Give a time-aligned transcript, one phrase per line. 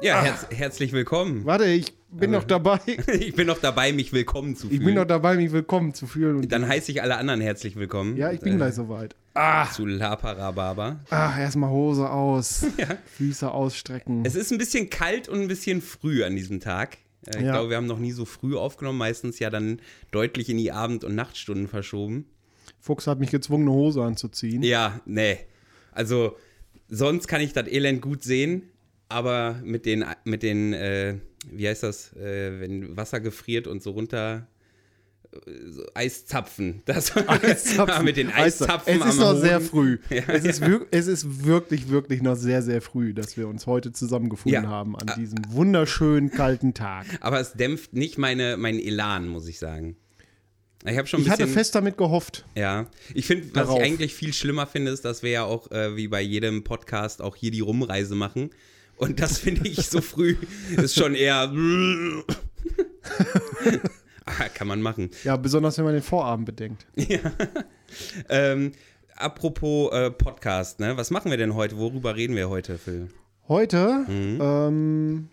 [0.00, 1.44] Ja, herz herzlich willkommen.
[1.44, 2.78] Warte, ich bin noch dabei.
[3.18, 4.80] Ich bin noch dabei, mich willkommen zu fühlen.
[4.80, 6.36] Ich bin noch dabei, mich willkommen zu fühlen.
[6.36, 8.16] Und Dann heiße ich alle anderen herzlich willkommen.
[8.16, 9.16] ja, ich bin äh, gleich soweit.
[9.72, 11.00] Zu La Parababa.
[11.10, 12.66] Ach, erstmal Hose aus,
[13.16, 14.22] Füße ausstrecken.
[14.24, 16.98] Es ist ein bisschen kalt und ein bisschen früh an diesem Tag.
[17.26, 17.52] Äh, Ich Ja.
[17.52, 19.80] glaube, wir haben noch nie so früh aufgenommen, meistens ja dann
[20.12, 22.26] deutlich in die Abend- und Nachtstunden verschoben.
[22.80, 24.62] Fuchs hat mich gezwungen, eine Hose anzuziehen.
[24.62, 25.38] Ja, nee.
[25.92, 26.36] Also,
[26.88, 28.62] sonst kann ich das Elend gut sehen,
[29.08, 31.14] aber mit den, mit den äh,
[31.50, 34.46] wie heißt das, äh, wenn Wasser gefriert und so runter.
[35.32, 35.38] äh,
[35.70, 36.82] So Eiszapfen.
[36.86, 38.04] Das Eiszapfen.
[38.04, 39.66] mit den Eiszapfen Es ist noch sehr Hoden.
[39.68, 39.98] früh.
[40.10, 43.92] es, ist wir- es ist wirklich, wirklich noch sehr, sehr früh, dass wir uns heute
[43.92, 44.68] zusammengefunden Ja.
[44.68, 47.06] haben an diesem wunderschönen kalten Tag.
[47.20, 49.96] Aber es dämpft nicht meine, meinen Elan, muss ich sagen.
[50.84, 51.54] Ich habe schon Ich hatte bisschen.
[51.54, 52.44] fest damit gehofft.
[52.54, 53.78] ja, ich finde, was darauf.
[53.80, 57.20] ich eigentlich viel schlimmer finde, ist, dass wir ja auch, äh, wie bei jedem Podcast,
[57.20, 58.50] auch hier die Rumreise machen.
[58.98, 60.36] Und das finde ich so früh,
[60.76, 61.52] ist schon eher.
[64.26, 65.10] ah, kann man machen.
[65.24, 66.86] Ja, besonders wenn man den Vorabend bedenkt.
[68.28, 68.72] Ähm,
[69.16, 70.96] apropos äh, Podcast, ne?
[70.96, 71.78] Was machen wir denn heute?
[71.78, 73.08] Worüber reden wir heute, Phil?
[73.48, 74.38] Heute, Mhm.
[74.42, 75.28] ähm,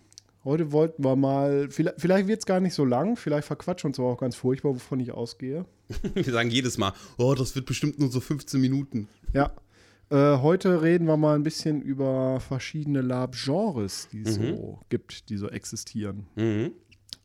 [0.45, 3.99] heute wollten wir mal, vielleicht, vielleicht wird es gar nicht so lang, vielleicht verquatschen uns
[3.99, 5.65] aber auch ganz furchtbar, wovon ich ausgehe.
[6.15, 9.07] Wir sagen jedes Mal, oh, das wird bestimmt nur so 15 Minuten.
[9.33, 9.51] Ja.
[10.09, 15.37] Äh, heute reden wir mal ein bisschen über verschiedene Lab-Genres, die es so gibt, die
[15.37, 16.27] so existieren.
[16.35, 16.73] Mhm.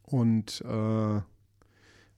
[0.03, 1.21] Und äh,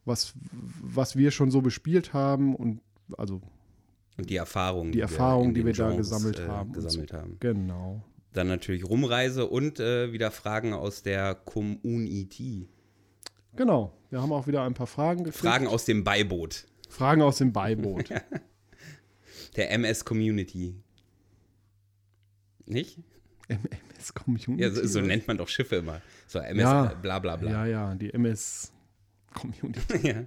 [0.05, 0.35] was,
[0.81, 2.81] was wir schon so bespielt haben und
[3.17, 3.41] also
[4.17, 4.93] Und die Erfahrungen.
[4.93, 6.73] die in Erfahrungen, die wir da Genres, gesammelt äh, haben.
[6.73, 7.17] Gesammelt so.
[7.17, 7.37] haben.
[7.41, 8.05] Genau.
[8.33, 12.69] Dann natürlich Rumreise und äh, wieder Fragen aus der Community.
[13.57, 13.93] Genau.
[14.11, 15.39] Wir haben auch wieder ein paar Fragen gekriegt.
[15.45, 16.67] Fragen aus dem Beiboot.
[16.89, 18.09] Fragen aus dem Beiboot.
[19.57, 20.75] Der MS Community.
[22.67, 22.99] Nicht?
[23.49, 24.55] MS Community.
[24.63, 26.01] Ja, so, so nennt man doch Schiffe immer.
[26.27, 26.93] So MS Ja.
[26.93, 27.51] äh, bla bla bla.
[27.51, 28.73] Ja, ja, die MS
[29.35, 29.83] Community.
[30.09, 30.25] Ja.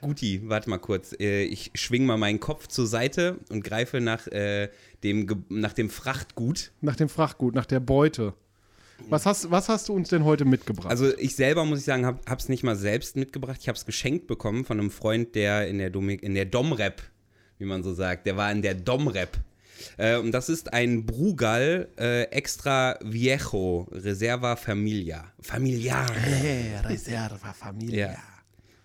[0.00, 1.14] Guti, warte mal kurz.
[1.20, 4.70] Äh, Ich schwing mal meinen Kopf zur Seite und greife nach, äh,
[5.02, 6.72] dem, Ge- nach dem Frachtgut.
[6.80, 8.32] Nach dem Frachtgut, nach der Beute.
[9.10, 10.88] Was hast, was hast du uns denn heute mitgebracht?
[10.90, 13.58] Also ich selber, muss ich sagen, hab, hab's nicht mal selbst mitgebracht.
[13.60, 17.02] Ich hab's geschenkt bekommen von einem Freund, der in der, Domi in der Domrep,
[17.60, 19.38] wie man so sagt, der war in der Domrep.
[19.96, 25.24] Äh, und das ist ein Brugal äh, Extra Viejo Reserva Familia.
[25.40, 26.10] Familiar.
[26.12, 28.12] hey, Reserva Familia.
[28.12, 28.18] Ja.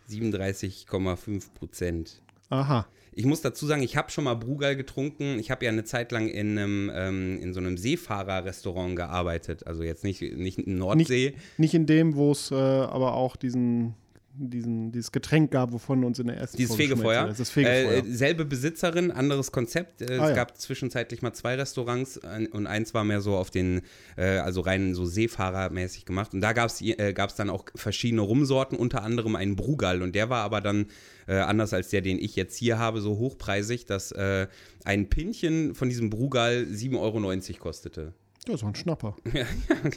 [0.09, 2.21] 37,5 Prozent.
[2.49, 2.85] Aha.
[3.17, 5.39] Ich muss dazu sagen, ich habe schon mal Brugal getrunken.
[5.39, 9.65] Ich habe ja eine Zeit lang in, einem, ähm, in so einem Seefahrerrestaurant gearbeitet.
[9.65, 11.33] Also jetzt nicht, nicht in Nordsee.
[11.57, 13.95] Nicht in dem, wo es äh, aber auch diesen,
[14.37, 17.33] diesen, dieses Getränk gab, wovon uns in der ersten Dieses Folge Fegefeuer.
[17.37, 17.91] Das Fegefeuer.
[17.91, 20.01] Äh, selbe Besitzerin, anderes Konzept.
[20.01, 20.35] Äh, Ah, es ja.
[20.35, 23.81] gab zwischenzeitlich mal zwei Restaurants ein- und eins war mehr so auf den,
[24.17, 26.33] äh, also rein so Seefahrermäßig gemacht.
[26.33, 30.01] Und da gab es äh, gab's dann auch verschiedene Rumsorten, unter anderem einen Brugal.
[30.01, 30.87] Und der war aber dann
[31.27, 34.47] äh, anders als der, den ich jetzt hier habe, so hochpreisig, dass äh,
[34.83, 38.13] ein Pinchen von diesem Brugal 7,90 Euro kostete.
[38.47, 39.15] ja, so ein Schnapper.
[39.33, 39.45] Ja,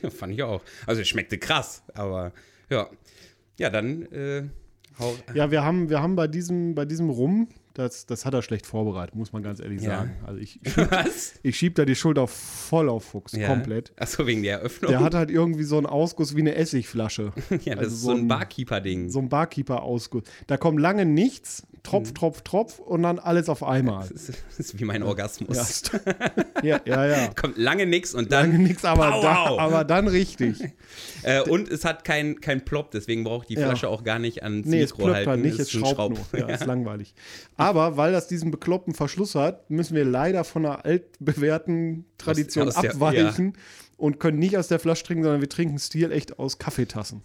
[0.02, 0.62] ja, fand ich auch.
[0.86, 2.32] Also es schmeckte krass, aber
[2.70, 2.88] ja.
[3.58, 4.44] Ja, dann äh,
[5.34, 7.48] Ja, wir haben, wir haben bei diesem, bei diesem Rum,
[7.78, 9.98] das, das hat er schlecht vorbereitet, muss man ganz ehrlich Ja.
[9.98, 10.16] sagen.
[10.26, 10.88] Also ich, ich schieb,
[11.42, 13.46] ich schieb da die Schuld auf voll auf Fuchs, Ja.
[13.48, 13.92] komplett.
[13.96, 14.90] Achso, wegen der Eröffnung.
[14.90, 17.32] Der hat halt irgendwie so einen Ausguss wie eine Essigflasche.
[17.64, 19.08] ja, das also ist so ein ein- Barkeeper-Ding.
[19.10, 20.24] So ein Barkeeper-Ausguss.
[20.46, 21.62] Da kommt lange nichts.
[21.84, 24.00] Tropf, Tropf, Tropf und dann alles auf einmal.
[24.00, 25.84] Das ist, das ist wie mein Orgasmus.
[26.62, 27.06] Ja, ja, ja.
[27.06, 27.28] ja.
[27.28, 28.50] Kommt lange nix und dann.
[28.50, 30.58] Lange nichts, aber, da, aber dann richtig.
[31.22, 33.66] Äh, und es hat kein, kein Plop, deswegen braucht die Ja.
[33.68, 35.30] Flasche auch gar nicht ans Nee, es Mikro ploppt halten.
[35.30, 36.32] halt nicht, ist es ein schraubt Schraub.
[36.32, 36.40] nur.
[36.40, 37.14] Ja, ist langweilig.
[37.56, 42.76] Aber weil das diesen bekloppten Verschluss hat, müssen wir leider von einer altbewährten Tradition Aus-
[42.76, 43.54] aus der- abweichen
[43.96, 47.22] und können nicht aus der Flasche trinken, sondern wir trinken Stil echt aus Kaffeetassen.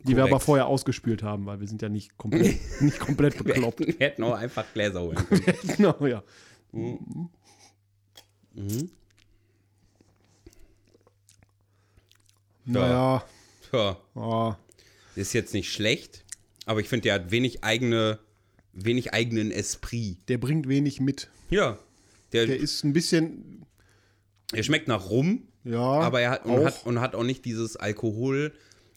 [0.00, 0.32] Die wir Korrekt.
[0.34, 3.80] aber vorher ausgespült haben, weil wir sind ja nicht komplett, nicht komplett Wir bekloppt.
[3.80, 5.42] wir hätten auch einfach Gläser holen können.
[5.76, 6.22] genau, ja.
[12.64, 13.24] Naja,
[13.70, 14.58] Tja, ja.
[15.16, 16.24] ist jetzt nicht schlecht,
[16.66, 18.18] aber ich finde, der hat wenig eigene,
[18.74, 20.18] wenig eigenen Esprit.
[20.28, 21.28] der bringt wenig mit.
[21.50, 21.78] Ja.
[22.32, 23.64] Der, Der ist ein bisschen,
[24.52, 27.44] er schmeckt nach Rum, ja, aber er hat und, auch, hat und hat auch nicht
[27.44, 28.52] dieses Alkohol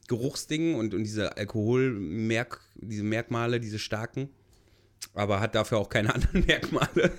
[0.08, 4.30] Geruchsding und, und diese Alkoholmerk, diese Merkmale, diese starken.
[5.14, 7.12] Aber hat dafür auch keine anderen Merkmale.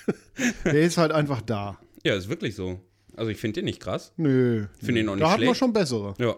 [0.64, 1.78] Der ist halt einfach da.
[2.04, 2.80] ja, ist wirklich so.
[3.16, 4.12] Also ich finde den nicht krass.
[4.16, 4.66] Nö.
[4.78, 5.58] Finde ihn auch nicht Da hatten wir schlecht.
[5.58, 6.14] schon bessere.
[6.18, 6.36] Ja.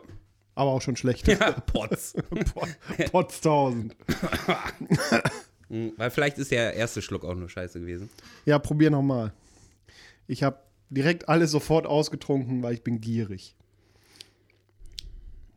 [0.54, 1.32] Aber auch schon schlechte.
[1.40, 2.14] Ja, Potz.
[3.12, 3.94] Potz 1000.
[5.68, 8.08] Weil vielleicht ist der erste Schluck auch nur scheiße gewesen.
[8.46, 9.32] Ja, probier nochmal.
[10.26, 10.58] Ich habe
[10.90, 13.54] direkt alles sofort ausgetrunken, weil ich bin gierig.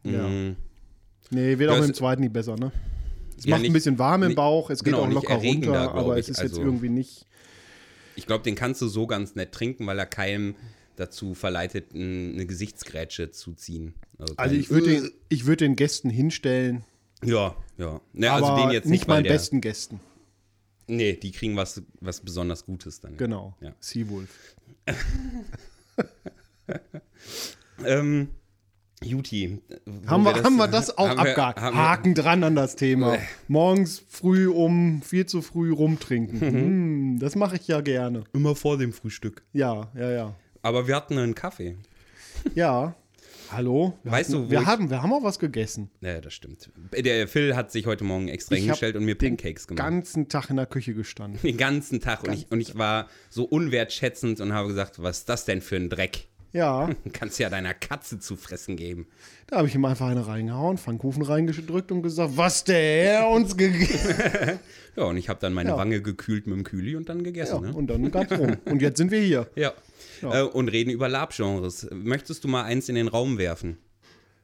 [0.03, 0.25] Ja.
[0.27, 0.55] Hm,
[1.33, 2.73] Nee, wird Ja, auch mit dem zweiten nicht besser, ne?
[3.37, 5.35] Es Ja, macht ein nicht- bisschen warm im nicht- Bauch, es geht genau, auch locker
[5.35, 6.25] runter, aber ich.
[6.25, 7.25] es ist jetzt Also- irgendwie nicht.
[8.17, 10.55] Ich glaube, den kannst du so ganz nett trinken, weil er keinem
[10.97, 13.93] dazu verleitet, eine Gesichtsgrätsche zu ziehen.
[14.17, 16.83] Also kein- ich würde den, ich würd den Gästen hinstellen,
[17.23, 18.01] Ja, ja.
[18.13, 19.99] Ne, aber also den jetzt nicht weil meinen der- besten Gästen.
[20.87, 23.15] Nee, die kriegen was, was besonders Gutes dann.
[23.17, 23.55] Genau.
[23.61, 23.71] Ja.
[23.79, 24.55] Seawolf.
[27.83, 28.29] Ähm,
[29.03, 29.59] Juti.
[29.85, 31.59] wo Haben wir, das- haben wir das auch wir- abgehakt?
[31.59, 33.15] haben wir- Haken dran an das Thema.
[33.15, 33.19] Äh.
[33.47, 36.39] Morgens früh um viel zu früh rumtrinken.
[36.39, 38.23] Hm, das mache ich ja gerne.
[38.33, 39.43] Immer vor dem Frühstück.
[39.53, 40.35] Ja, ja, ja.
[40.61, 41.77] Aber wir hatten einen Kaffee.
[42.55, 42.95] Ja.
[43.51, 43.97] Hallo?
[44.03, 45.89] Wir Weißt hatten, du, wir haben, wir haben auch was gegessen.
[46.01, 46.69] Ja, das stimmt.
[46.97, 49.83] Der Phil hat sich heute Morgen extra Ich hingestellt und mir den Pancakes gemacht.
[49.85, 51.39] ganzen Tag in der Küche gestanden.
[51.43, 52.23] Den ganzen Tag.
[52.23, 55.75] Und ich, und ich war so unwertschätzend und habe gesagt, was ist das denn für
[55.75, 56.27] ein Dreck?
[56.53, 59.07] Ja, Du kannst ja deiner Katze zu fressen geben.
[59.47, 64.59] da habe ich ihm einfach eine reingehauen, Pfannkuchen reingedrückt und gesagt, was der uns gegeben
[64.97, 65.77] Ja, und ich habe dann meine Ja.
[65.77, 67.61] Wange gekühlt mit dem Kühli und dann ja, gegessen.
[67.61, 67.73] ne?
[67.73, 68.57] Und dann gab's rum.
[68.65, 69.49] Und jetzt sind wir hier.
[69.55, 69.71] Ja.
[70.21, 70.41] Ja.
[70.41, 71.87] Äh, und reden über Lab-Genres.
[71.91, 73.77] Möchtest du mal eins in den Raum werfen?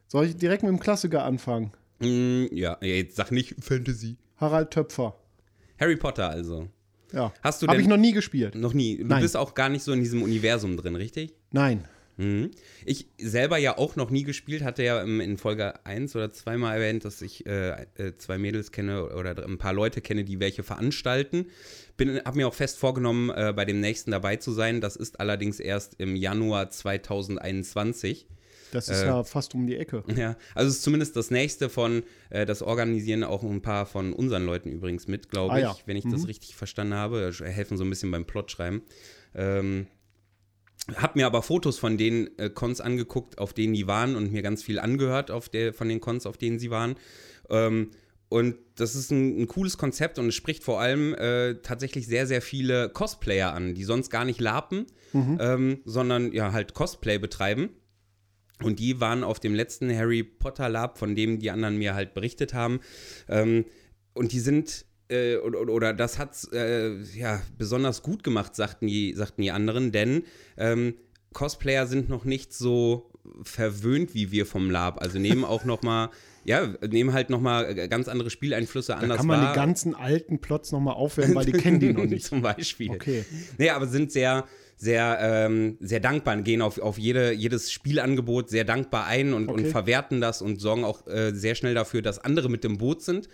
[0.08, 1.72] Soll ich direkt mit dem Klassiker anfangen?
[2.00, 4.18] Mm, ja, jetzt sag nicht Fantasy.
[4.38, 5.16] Harald Töpfer.
[5.80, 6.70] Harry Potter also.
[7.14, 7.34] Ja.
[7.42, 8.56] Hast du Habe ich noch nie gespielt.
[8.56, 8.98] Noch nie.
[8.98, 9.22] Du Nein.
[9.22, 11.34] bist auch gar nicht so in diesem Universum drin, richtig?
[11.52, 11.86] Nein.
[12.18, 12.52] Mhm.
[12.86, 16.58] Ich selber ja auch noch nie gespielt, hatte ja ähm, in Folge 1 oder 2
[16.58, 20.40] mal erwähnt, dass ich äh, äh, zwei Mädels kenne oder ein paar Leute kenne, die
[20.40, 21.46] welche veranstalten.
[21.96, 24.82] Bin, habe mir auch fest vorgenommen, äh, bei dem nächsten dabei zu sein.
[24.82, 28.28] Das ist allerdings erst im Januar 2021.
[28.72, 29.08] Das ist Äh.
[29.08, 30.04] ja fast um die Ecke.
[30.16, 34.12] Ja, also es ist zumindest das nächste von, äh, das organisieren auch ein paar von
[34.12, 35.78] unseren Leuten übrigens mit, glaube Ah, ich, ja.
[35.86, 37.32] wenn ich das richtig verstanden habe.
[37.44, 38.82] Helfen so ein bisschen beim Plot schreiben.
[39.36, 39.88] Ähm,
[40.96, 44.42] hab mir aber Fotos von den äh, Cons angeguckt, auf denen die waren und mir
[44.42, 46.96] ganz viel angehört auf der, von den Cons, auf denen sie waren.
[47.50, 47.92] Ähm,
[48.30, 52.28] und das ist ein, ein cooles Konzept und es spricht vor allem äh, tatsächlich sehr,
[52.28, 54.86] sehr viele Cosplayer an, die sonst gar nicht lapen,
[55.40, 57.70] ähm, sondern ja halt Cosplay betreiben.
[58.62, 62.14] Und die waren auf dem letzten Harry Potter Lab, von dem die anderen mir halt
[62.14, 62.80] berichtet haben.
[63.30, 63.66] Ähm,
[64.14, 69.14] und die sind, äh, oder, oder das hat äh, ja besonders gut gemacht, sagten die,
[69.14, 70.24] sagten die anderen, denn
[70.58, 70.96] ähm,
[71.34, 73.12] Cosplayer sind noch nicht so
[73.44, 75.02] verwöhnt wie wir vom Lab.
[75.02, 76.10] Also nehmen auch noch mal,
[76.46, 79.52] ja, nehmen halt noch mal ganz andere Spieleinflüsse Da anders kann man wahr.
[79.54, 82.26] die ganzen alten Plots nochmal aufwärmen, weil die kennen die noch nicht.
[82.26, 82.92] Zum Beispiel.
[82.92, 83.26] Okay.
[83.58, 84.46] Nee, aber sind sehr,
[84.78, 89.60] sehr, ähm, sehr dankbar, gehen auf, auf jede, jedes Spielangebot sehr dankbar ein und, und
[89.60, 89.70] Okay.
[89.72, 93.28] verwerten das und sorgen auch äh, sehr schnell dafür, dass andere mit dem Boot sind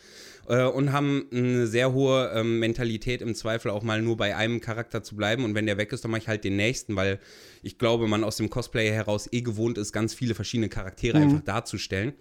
[0.47, 4.61] äh, und haben eine sehr hohe ähm, Mentalität im Zweifel auch mal nur bei einem
[4.61, 7.19] Charakter zu bleiben und wenn der weg ist, dann mache ich halt den nächsten, weil
[7.61, 11.41] ich glaube, man aus dem Cosplay heraus eh gewohnt ist, ganz viele verschiedene Charaktere einfach
[11.41, 12.13] darzustellen.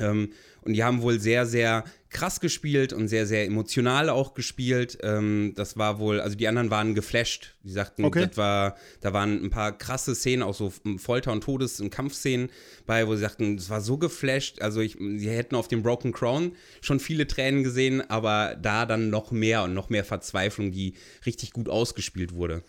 [0.00, 0.30] Ähm,
[0.62, 4.98] und die haben wohl sehr, sehr krass gespielt und sehr, sehr emotional auch gespielt.
[5.02, 7.54] Ähm, das war wohl, also die anderen waren geflasht.
[7.64, 8.26] Die sagten, Okay.
[8.26, 12.50] das war, da waren ein paar krasse Szenen, auch so Folter- und Todes- und Kampfszenen
[12.86, 14.60] bei, wo sie sagten, es war so geflasht.
[14.60, 16.52] Also ich, sie hätten auf dem Broken Crown
[16.82, 21.52] schon viele Tränen gesehen, aber da dann noch mehr und noch mehr Verzweiflung, die richtig
[21.52, 22.62] gut ausgespielt wurde.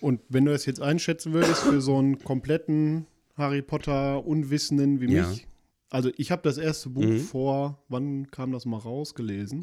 [0.00, 3.06] Und wenn du das jetzt einschätzen würdest für so einen kompletten
[3.36, 5.34] Harry Potter Unwissenden wie mich, Ja.
[5.90, 7.20] Also ich habe das erste Buch Mhm.
[7.20, 9.60] vor, wann kam das mal raus, gelesen?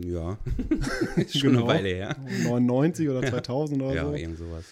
[0.00, 0.38] Mm, ja,
[1.28, 2.16] schon eine Weile her.
[2.44, 4.14] 99 oder 2000 oder Ja, so.
[4.14, 4.64] irgend sowas.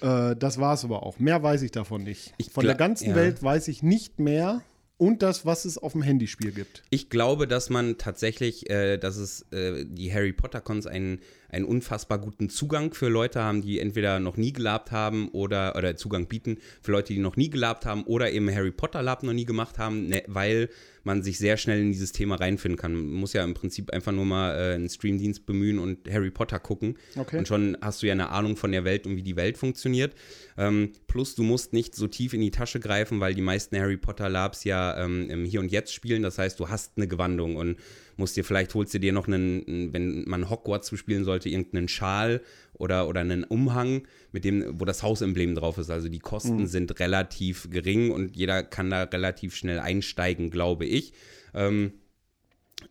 [0.00, 1.18] Äh, das war es aber auch.
[1.18, 2.32] Mehr weiß ich davon nicht.
[2.38, 3.16] Ich Von der ganzen ja.
[3.16, 4.62] Welt weiß ich nicht mehr
[4.96, 6.82] und das, was es auf dem Handyspiel gibt.
[6.90, 11.20] Ich glaube, dass man tatsächlich, äh, dass es äh, die Harry Potter Cons einen,
[11.50, 15.96] einen unfassbar guten Zugang für Leute haben, die entweder noch nie gelabt haben oder, oder
[15.96, 19.32] Zugang bieten für Leute, die noch nie gelabt haben oder eben Harry Potter Lab noch
[19.32, 20.68] nie gemacht haben, ne, weil
[21.04, 22.92] man sich sehr schnell in dieses Thema reinfinden kann.
[22.92, 26.58] Man muss ja im Prinzip einfach nur mal äh, einen Streamdienst bemühen und Harry Potter
[26.58, 26.96] gucken.
[27.16, 27.38] Okay.
[27.38, 30.14] Und schon hast du ja eine Ahnung von der Welt und wie die Welt funktioniert.
[30.58, 33.96] Ähm, plus, du musst nicht so tief in die Tasche greifen, weil die meisten Harry
[33.96, 36.22] Potter Labs ja ähm, im Hier und Jetzt spielen.
[36.22, 37.78] Das heißt, du hast eine Gewandung und
[38.16, 42.40] musst dir vielleicht, holst du dir noch einen, wenn man Hogwarts spielen sollte, irgendeinen Schal
[42.74, 44.02] oder, oder einen Umhang,
[44.32, 45.90] mit dem, wo das Hausemblem drauf ist.
[45.90, 46.66] Also die Kosten mhm.
[46.66, 51.12] sind relativ gering und jeder kann da relativ schnell einsteigen, glaube ich.
[51.54, 51.92] Ähm,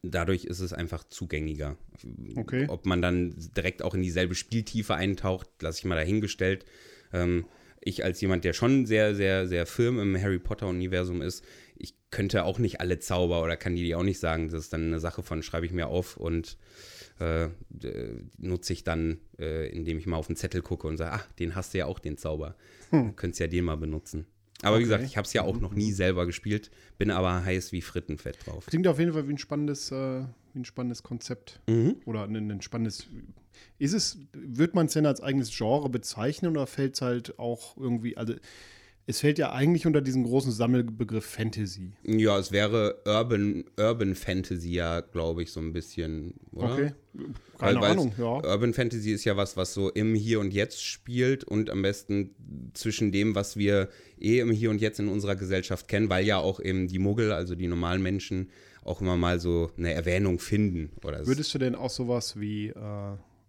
[0.03, 1.77] dadurch ist es einfach zugängiger.
[2.35, 2.65] Okay.
[2.67, 6.65] Ob man dann direkt auch in dieselbe Spieltiefe eintaucht, lasse ich mal dahingestellt.
[7.13, 7.45] Ähm,
[7.81, 11.43] ich als jemand, der schon sehr, sehr, sehr firm im Harry Potter-Universum ist,
[12.11, 14.49] könnte auch nicht alle Zauber oder kann die dir auch nicht sagen.
[14.49, 16.57] Das ist dann eine Sache von, schreibe ich mir auf und
[17.19, 17.49] äh,
[18.37, 21.55] nutze ich dann, äh, indem ich mal auf den Zettel gucke und sage, ach, den
[21.55, 22.55] hast du ja auch, den Zauber.
[22.91, 23.15] Hm.
[23.15, 24.25] Könntest ja den mal benutzen.
[24.61, 24.79] Aber okay.
[24.79, 27.81] wie gesagt, ich habe es ja auch noch nie selber gespielt, bin aber heiß wie
[27.81, 28.65] Frittenfett drauf.
[28.65, 30.23] Klingt auf jeden Fall wie ein spannendes, äh,
[30.53, 31.61] wie ein spannendes Konzept.
[31.67, 31.97] Mhm.
[32.05, 33.07] Oder ein, ein, spannendes.
[33.77, 37.77] Ist es, wird man es denn als eigenes Genre bezeichnen oder fällt es halt auch
[37.77, 38.33] irgendwie, also
[39.09, 41.93] es fällt ja eigentlich unter diesen großen Sammelbegriff Fantasy.
[42.05, 46.73] Ja, es wäre Urban, Urban Fantasy ja, glaube ich, so ein bisschen, oder?
[46.73, 46.91] Okay.
[47.57, 48.35] Keine weil, Ahnung, ja.
[48.35, 52.35] Urban Fantasy ist ja was, was so im Hier und Jetzt spielt und am besten
[52.75, 53.89] zwischen dem, was wir
[54.19, 57.31] eh im Hier und Jetzt in unserer Gesellschaft kennen, weil ja auch eben die Muggel,
[57.31, 58.51] also die normalen Menschen,
[58.83, 60.91] auch immer mal so eine Erwähnung finden.
[61.03, 62.73] Oder Würdest du denn auch sowas wie äh,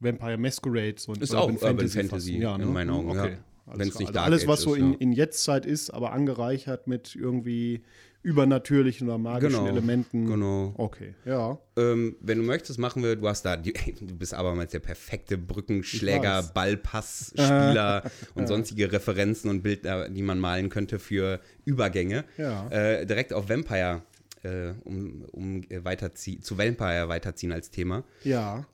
[0.00, 2.64] Vampire Masquerade so ein Ist Urban auch Urban Fantasy, Fantasy ja, ne?
[2.64, 3.32] in meinen Augen, okay.
[3.32, 3.38] ja.
[3.74, 4.98] Wenn es nicht also alles, was so in, ja.
[4.98, 7.82] in Jetztzeit ist, aber angereichert mit irgendwie
[8.22, 10.26] übernatürlichen oder magischen genau, Elementen.
[10.26, 10.74] Genau.
[10.76, 11.58] Okay, ja.
[11.76, 13.72] Ähm, wenn du möchtest, machen wir, du hast da, du
[14.14, 18.02] bist abermals der perfekte Brückenschläger, Ballpassspieler
[18.34, 22.24] und sonstige Referenzen und Bilder, die man malen könnte für Übergänge.
[22.36, 22.68] Ja.
[22.68, 24.02] Äh, direkt auf Vampire,
[24.42, 28.04] äh, um, um weiterzie zu Vampire weiterziehen als Thema.
[28.22, 28.66] Ja.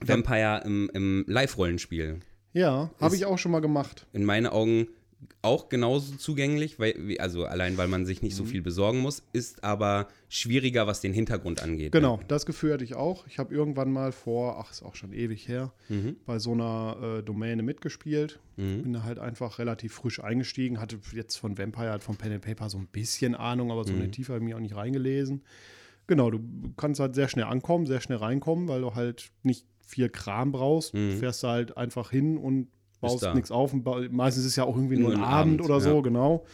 [0.00, 2.20] Vampire im, im Live-Rollenspiel.
[2.54, 4.06] Ja, habe ich auch schon mal gemacht.
[4.12, 4.88] In meinen Augen
[5.42, 8.48] auch genauso zugänglich, weil, also allein weil man sich nicht so mhm.
[8.48, 11.92] viel besorgen muss, ist aber schwieriger, was den Hintergrund angeht.
[11.92, 12.24] Genau, ne?
[12.28, 13.26] das Gefühl hatte ich auch.
[13.26, 16.16] Ich habe irgendwann mal vor, ach, ist auch schon ewig her, mhm.
[16.24, 18.40] bei so einer äh, Domäne mitgespielt.
[18.56, 18.82] Mhm.
[18.82, 22.42] Bin da halt einfach relativ frisch eingestiegen, hatte jetzt von Vampire, halt von Pen and
[22.42, 24.12] Paper so ein bisschen Ahnung, aber so eine mhm.
[24.12, 25.42] Tiefe habe ich mir auch nicht reingelesen.
[26.06, 26.40] Genau, du
[26.76, 30.94] kannst halt sehr schnell ankommen, sehr schnell reinkommen, weil du halt nicht viel Kram brauchst.
[30.94, 31.10] Mhm.
[31.10, 32.68] Du fährst halt einfach hin und
[33.00, 33.74] baust nichts auf.
[33.74, 36.00] Meistens ist es ja auch irgendwie nur, ein Abend, Abend, oder so, ja.
[36.00, 36.44] genau.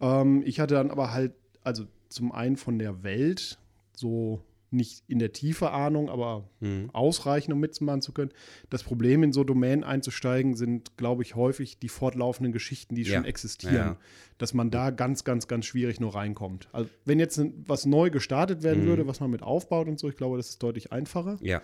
[0.00, 3.58] Ähm, ich hatte dann aber halt, also zum einen von der Welt
[3.94, 4.40] so
[4.72, 6.90] nicht in der Tiefe Ahnung, aber mhm.
[6.92, 8.30] ausreichend, um mitmachen zu können.
[8.68, 13.16] Das Problem in so Domänen einzusteigen sind, glaube ich, häufig die fortlaufenden Geschichten, die ja.
[13.16, 13.74] schon existieren.
[13.74, 13.96] Ja.
[14.38, 16.68] Dass man da ganz, ganz, ganz schwierig nur reinkommt.
[16.72, 18.88] Also wenn jetzt was neu gestartet werden mhm.
[18.88, 21.38] würde, was man mit aufbaut und so, ich glaube, das ist deutlich einfacher.
[21.40, 21.60] Ja.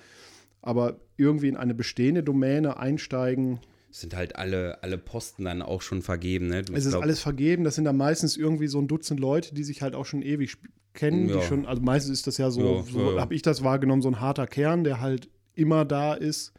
[0.62, 3.60] Aber irgendwie in eine bestehende Domäne einsteigen,
[3.90, 6.48] sind halt alle, alle Posten dann auch schon vergeben.
[6.48, 6.62] Ne?
[6.62, 7.64] Du es ist glaub, alles vergeben.
[7.64, 10.58] Das sind dann meistens irgendwie so ein Dutzend Leute, die sich halt auch schon ewig
[10.92, 11.28] kennen.
[11.28, 11.36] Ja.
[11.36, 14.02] Die schon, also meistens ist das ja so, ja, so ja, habe ich das wahrgenommen,
[14.02, 16.52] so ein harter Kern, der halt immer da ist,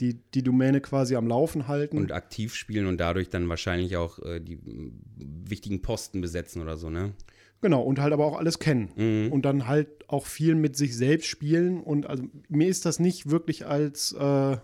[0.00, 1.96] die die Domäne quasi am Laufen halten.
[1.96, 4.58] Und aktiv spielen und dadurch dann wahrscheinlich auch äh, die
[5.16, 7.12] wichtigen Posten besetzen oder so, ne?
[7.60, 8.90] Genau, und halt aber auch alles kennen.
[8.96, 9.32] Mhm.
[9.32, 11.80] Und dann halt auch viel mit sich selbst spielen.
[11.80, 14.56] Und also mir ist das nicht wirklich als äh,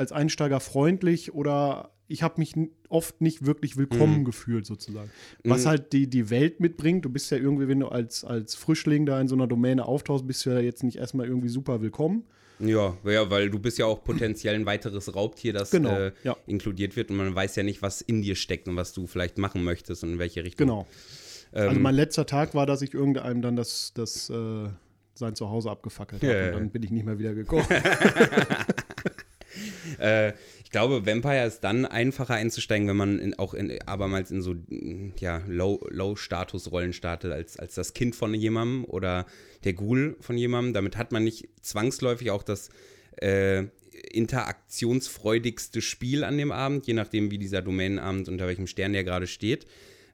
[0.00, 2.54] als Einsteiger freundlich oder ich habe mich
[2.88, 4.24] oft nicht wirklich willkommen mhm.
[4.24, 5.10] gefühlt, sozusagen.
[5.44, 5.68] Was mhm.
[5.68, 7.04] halt die, die Welt mitbringt.
[7.04, 10.26] Du bist ja irgendwie, wenn du als, als Frischling da in so einer Domäne auftauchst,
[10.26, 12.24] bist du ja jetzt nicht erstmal irgendwie super willkommen.
[12.58, 16.36] Ja, ja, weil du bist ja auch potenziell ein weiteres Raubtier, das genau, äh, ja.
[16.46, 19.38] inkludiert wird und man weiß ja nicht, was in dir steckt und was du vielleicht
[19.38, 20.66] machen möchtest und in welche Richtung.
[20.66, 20.86] Genau.
[21.52, 24.68] Ähm, also mein letzter Tag war, dass ich irgendeinem dann das, das äh,
[25.14, 27.66] sein Zuhause abgefackelt habe und dann bin ich nicht mehr wieder gekommen.
[29.98, 30.32] äh,
[30.70, 34.54] ich glaube, Vampire ist dann einfacher einzusteigen, wenn man in, auch in, abermals in so
[35.18, 39.26] ja, Low-Status-Rollen startet, als, als das Kind von jemandem oder
[39.64, 40.72] der Ghoul von jemandem.
[40.72, 42.68] Damit hat man nicht zwangsläufig auch das
[43.16, 43.64] äh,
[44.12, 49.26] interaktionsfreudigste Spiel an dem Abend, je nachdem, wie dieser Domänenabend unter welchem Stern der gerade
[49.26, 49.66] steht.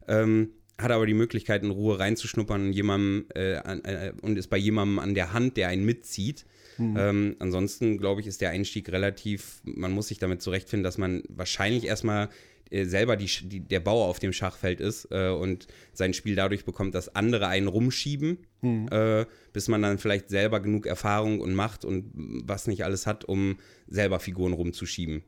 [0.09, 4.59] Ähm, hat aber die Möglichkeit, in Ruhe reinzuschnuppern und, jemandem, äh, äh, und ist bei
[4.59, 6.45] jemandem an der Hand, der einen mitzieht.
[6.78, 6.97] Mhm.
[6.99, 11.23] Ähm, ansonsten, glaube ich, ist der Einstieg relativ, man muss sich damit zurechtfinden, dass man
[11.28, 12.28] wahrscheinlich erstmal
[12.71, 16.64] äh, selber die, die, der Bauer auf dem Schachfeld ist äh, und sein Spiel dadurch
[16.64, 18.88] bekommt, dass andere einen rumschieben, mhm.
[18.90, 23.25] äh, bis man dann vielleicht selber genug Erfahrung und Macht und was nicht alles hat,
[23.25, 25.23] um selber Figuren rumzuschieben.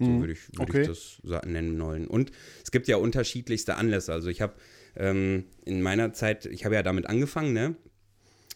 [0.00, 0.20] So mhm.
[0.20, 0.80] würde ich, würd okay.
[0.82, 0.88] ich
[1.22, 2.08] das nennen wollen.
[2.08, 2.32] Und
[2.64, 4.12] es gibt ja unterschiedlichste Anlässe.
[4.12, 4.54] Also ich habe
[4.96, 7.76] ähm, in meiner Zeit, ich habe ja damit angefangen, ne?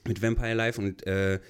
[0.07, 1.41] mit Vampire Life und äh,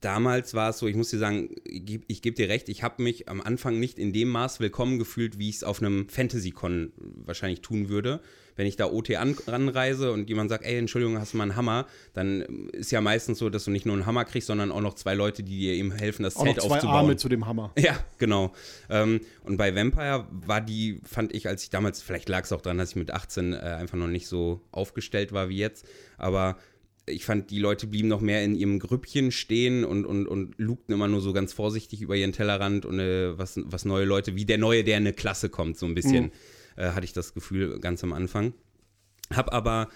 [0.00, 3.02] damals war es so, ich muss dir sagen, ich gebe geb dir recht, ich habe
[3.02, 6.92] mich am Anfang nicht in dem Maß willkommen gefühlt, wie ich es auf einem Fantasy-Con
[6.96, 8.20] wahrscheinlich tun würde.
[8.56, 11.56] Wenn ich da OT an, ranreise und jemand sagt, ey, Entschuldigung, hast du mal einen
[11.56, 12.42] Hammer, dann
[12.72, 15.14] ist ja meistens so, dass du nicht nur einen Hammer kriegst, sondern auch noch zwei
[15.14, 16.96] Leute, die dir eben helfen, das Auch Zelt noch zwei aufzubauen.
[16.96, 17.72] Arme zu dem Hammer.
[17.82, 18.52] Ja, genau.
[18.90, 22.60] Ähm, und bei Vampire war die, fand ich, als ich damals, vielleicht lag es auch
[22.60, 26.56] daran, dass ich mit 18 äh, einfach noch nicht so aufgestellt war wie jetzt, aber
[27.06, 30.94] ich fand, die Leute blieben noch mehr in ihrem Grüppchen stehen und, und, und lugten
[30.94, 34.44] immer nur so ganz vorsichtig über ihren Tellerrand und äh, was, was neue Leute, wie
[34.44, 36.30] der Neue, der in eine Klasse kommt, so ein bisschen,
[36.76, 38.54] äh, hatte ich das Gefühl ganz am Anfang.
[39.30, 39.88] Hab aber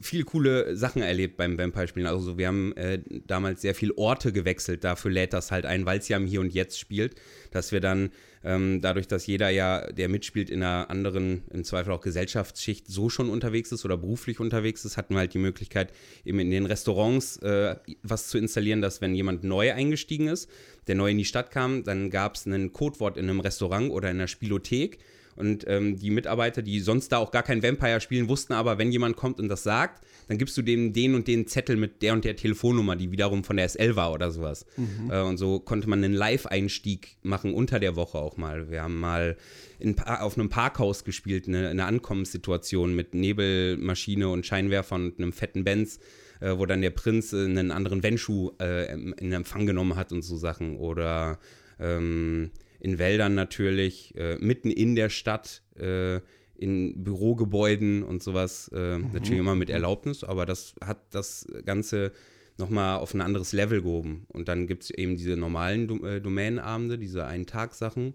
[0.00, 2.06] viel coole Sachen erlebt beim Vampire-Spielen.
[2.06, 5.98] Also wir haben äh, damals sehr viel Orte gewechselt, dafür lädt das halt ein, weil
[5.98, 7.14] es ja im Hier und Jetzt spielt,
[7.52, 8.10] dass wir dann
[8.42, 13.08] ähm, dadurch, dass jeder ja, der mitspielt, in einer anderen, im Zweifel auch Gesellschaftsschicht so
[13.08, 15.92] schon unterwegs ist oder beruflich unterwegs ist, hatten wir halt die Möglichkeit,
[16.24, 20.50] eben in den Restaurants äh, was zu installieren, dass wenn jemand neu eingestiegen ist,
[20.88, 24.10] der neu in die Stadt kam, dann gab es ein Codewort in einem Restaurant oder
[24.10, 24.98] in einer Spielothek
[25.36, 28.92] und ähm, die Mitarbeiter, die sonst da auch gar kein Vampire spielen, wussten aber, wenn
[28.92, 32.12] jemand kommt und das sagt, dann gibst du dem den und den Zettel mit der
[32.12, 34.66] und der Telefonnummer, die wiederum von der SL war oder sowas.
[35.10, 38.70] Äh, und so konnte man einen Live-Einstieg machen unter der Woche auch mal.
[38.70, 39.36] Wir haben mal
[39.78, 45.64] in, auf einem Parkhaus gespielt, eine, eine Ankommenssituation mit Nebelmaschine und Scheinwerfer und einem fetten
[45.64, 45.98] Benz.
[46.40, 50.22] Äh, wo dann der Prinz äh, einen anderen Wendschuh äh, in Empfang genommen hat und
[50.22, 50.76] so Sachen.
[50.76, 51.38] Oder
[51.78, 52.50] ähm,
[52.84, 56.20] in Wäldern natürlich, äh, mitten in der Stadt, äh,
[56.54, 58.68] in Bürogebäuden und sowas.
[58.74, 62.12] Äh, Natürlich immer mit Erlaubnis, aber das hat das Ganze
[62.58, 64.26] nochmal auf ein anderes Level gehoben.
[64.28, 68.14] Und dann gibt es eben diese normalen Dom äh, Domänenabende, diese Einen-Tag-Sachen.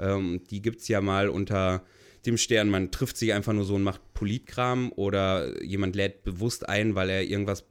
[0.00, 1.84] Ähm, die gibt es ja mal unter
[2.24, 6.68] dem Stern, man trifft sich einfach nur so und macht Politkram oder jemand lädt bewusst
[6.68, 7.66] ein, weil er irgendwas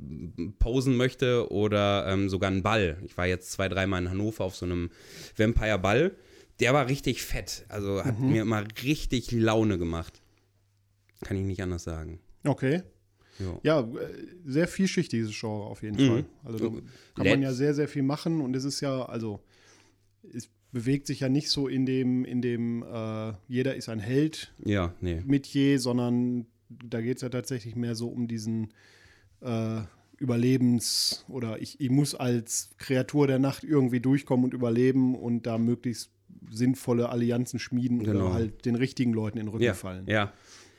[0.60, 2.98] posen möchte oder ähm, sogar einen Ball.
[3.04, 4.92] Ich war jetzt zwei, dreimal in Hannover auf so einem
[5.36, 6.16] Vampire-Ball.
[6.60, 7.66] Der war richtig fett.
[7.70, 10.22] Also hat mir immer richtig Laune gemacht.
[11.22, 12.20] Kann ich nicht anders sagen.
[12.46, 12.82] Okay.
[13.40, 13.60] Ja.
[13.64, 16.10] Ja, äh, sehr vielschichtig dieses Genre auf jeden Mhm.
[16.10, 16.26] Fall.
[16.44, 16.82] Also da
[17.16, 19.42] kann man ja sehr, sehr viel machen und es ist ja, also
[20.34, 24.54] es bewegt sich ja nicht so in dem, in dem äh, jeder ist ein Held
[24.64, 25.22] Ja, nee.
[25.26, 28.74] Metier, sondern da geht es ja tatsächlich mehr so um diesen
[29.42, 29.82] äh,
[30.18, 35.58] Überlebens- oder ich, ich muss als Kreatur der Nacht irgendwie durchkommen und überleben und da
[35.58, 36.10] möglichst
[36.52, 38.26] sinnvolle Allianzen schmieden Genau.
[38.28, 40.06] oder halt den richtigen Leuten in den Rücken Ja, fallen.
[40.08, 40.34] ja,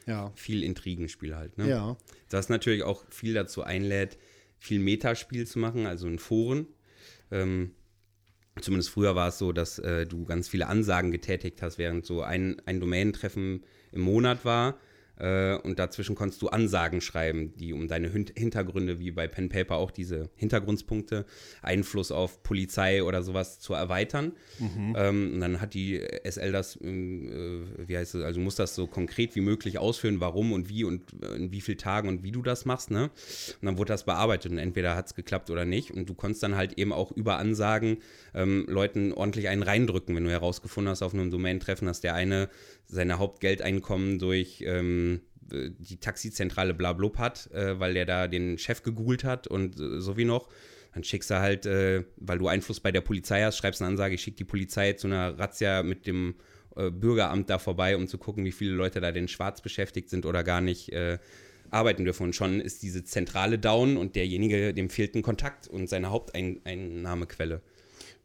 [0.06, 0.32] Ja.
[0.34, 1.58] viel Intrigenspiel halt.
[1.58, 1.68] Ne?
[1.68, 1.96] Ja.
[2.28, 4.18] Das natürlich auch viel dazu einlädt,
[4.58, 6.66] viel Metaspiel zu machen, also in Foren.
[7.30, 7.72] Ähm,
[8.60, 12.22] zumindest früher war es so, dass äh, du ganz viele Ansagen getätigt hast, während so
[12.22, 14.78] ein, ein Domänentreffen im Monat war.
[15.18, 19.48] Äh, und dazwischen konntest du Ansagen schreiben, die um deine Hin Hintergründe, wie bei Pen
[19.48, 21.24] Paper auch diese Hintergrundspunkte,
[21.62, 24.32] Einfluss auf Polizei oder sowas zu erweitern.
[24.96, 28.58] Ähm, und dann hat die SL das, ähm, äh, wie heißt es, also du musst
[28.58, 32.08] das so konkret wie möglich ausführen, warum und wie und äh, in wie vielen Tagen
[32.08, 33.04] und wie du das machst, ne?
[33.04, 35.90] Und dann wurde das bearbeitet und entweder hat es geklappt oder nicht.
[35.90, 37.98] Und du konntest dann halt eben auch über Ansagen
[38.34, 42.48] ähm, Leuten ordentlich einen reindrücken, wenn du herausgefunden hast auf einem Domain-Treffen, dass der eine
[42.86, 45.20] seine Hauptgeldeinkommen durch ähm,
[45.50, 50.00] äh, die Taxizentrale Blablub hat, äh, weil der da den Chef gegoogelt hat und äh,
[50.00, 50.48] so wie noch.
[50.94, 54.14] Dann schickst du halt, äh, weil du Einfluss bei der Polizei hast, schreibst eine Ansage,
[54.14, 56.36] ich schicke die Polizei zu einer Razzia mit dem
[56.74, 60.24] äh, Bürgeramt da vorbei, um zu gucken, wie viele Leute da denn schwarz beschäftigt sind
[60.24, 61.18] oder gar nicht äh,
[61.70, 62.24] arbeiten dürfen.
[62.24, 67.62] Und schon ist diese Zentrale down und derjenige, dem fehlt ein Kontakt und seine Haupteinnahmequelle.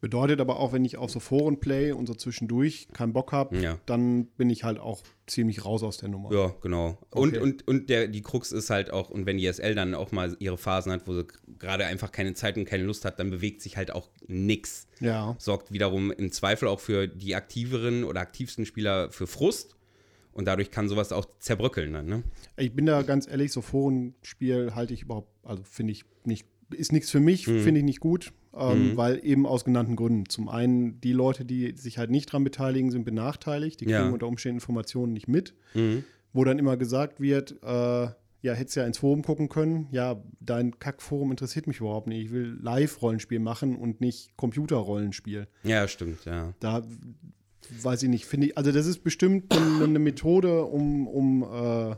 [0.02, 3.56] Bedeutet aber auch, wenn ich auf so Foren play und so zwischendurch keinen Bock habe,
[3.60, 3.78] Ja.
[3.86, 6.34] dann bin ich halt auch ziemlich raus aus der Nummer.
[6.34, 6.98] Ja, genau.
[7.12, 7.40] Und, Okay.
[7.40, 10.36] und, und der, die Krux ist halt auch, und wenn die SL dann auch mal
[10.40, 11.28] ihre Phasen hat, wo sie
[11.60, 14.88] gerade einfach keine Zeit und keine Lust hat, dann bewegt sich halt auch nix.
[15.00, 15.36] Ja.
[15.38, 19.76] Sorgt wiederum im Zweifel auch für die aktiveren oder aktivsten Spieler für Frust.
[20.34, 22.24] Und dadurch kann sowas auch zerbröckeln dann, ne?
[22.58, 26.92] Ich bin da ganz ehrlich, so Forenspiel halte ich überhaupt, also finde ich nicht, ist
[26.92, 30.28] nichts für mich, finde ich nicht gut, ähm, weil eben aus genannten Gründen.
[30.30, 34.10] Zum einen, die Leute, die sich halt nicht dran beteiligen, sind benachteiligt, die kriegen Ja.
[34.10, 35.54] unter Umständen Informationen nicht mit,
[36.34, 38.08] wo dann immer gesagt wird, äh,
[38.44, 39.88] ja, hättest ja ins Forum gucken können.
[39.92, 42.26] Ja, dein Kackforum interessiert mich überhaupt nicht.
[42.26, 45.48] Ich will Live-Rollenspiel machen und nicht Computerrollenspiel.
[45.64, 46.54] Ja, stimmt, ja.
[46.60, 46.82] Da
[47.84, 51.96] weiß ich nicht, finde ich, also das ist bestimmt eine, eine Methode, um, um äh,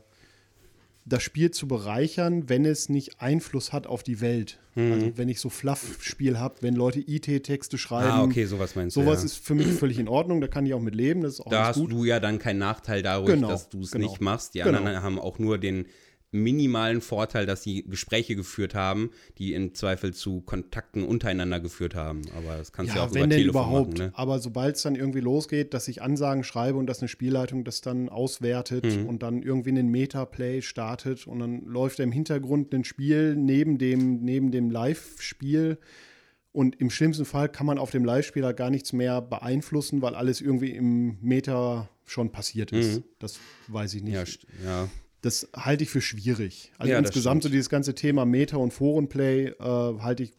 [1.06, 4.60] das Spiel zu bereichern, wenn es nicht Einfluss hat auf die Welt.
[4.76, 8.10] Also wenn ich so Fluff-Spiel habe, wenn Leute IT-Texte schreiben.
[8.10, 9.02] Ah, okay, sowas meinst du.
[9.02, 9.26] Sowas ja.
[9.26, 11.50] ist für mich völlig in Ordnung, da kann ich auch mit leben, das ist auch
[11.52, 11.92] Da hast gut.
[11.92, 14.08] du ja dann keinen Nachteil dadurch, Genau, dass du es genau.
[14.10, 14.56] nicht machst.
[14.56, 14.80] Die Genau.
[14.80, 15.86] anderen haben auch nur den
[16.34, 22.24] minimalen Vorteil, dass sie Gespräche geführt haben, die im Zweifel zu Kontakten untereinander geführt haben.
[22.36, 23.98] Aber das kannst du ja, ja auch wenn über denn überhaupt.
[23.98, 24.14] Machen, ne?
[24.16, 27.82] Aber sobald es dann irgendwie losgeht, dass ich Ansagen schreibe und dass eine Spielleitung das
[27.82, 29.06] dann auswertet mhm.
[29.06, 34.22] und dann irgendwie einen Metaplay startet und dann läuft im Hintergrund ein Spiel neben dem,
[34.24, 35.78] neben dem Live-Spiel.
[36.52, 40.42] Und im schlimmsten Fall kann man auf dem Live-Spieler gar nichts mehr beeinflussen, weil alles
[40.42, 42.98] irgendwie im Meta schon passiert ist.
[42.98, 43.04] Mhm.
[43.20, 44.14] Das weiß ich nicht.
[44.14, 44.90] Ja, ja.
[45.24, 46.74] Das halte ich für schwierig.
[46.78, 50.34] Also ja, insgesamt so dieses ganze Thema Meta und Forenplay äh, halte ich,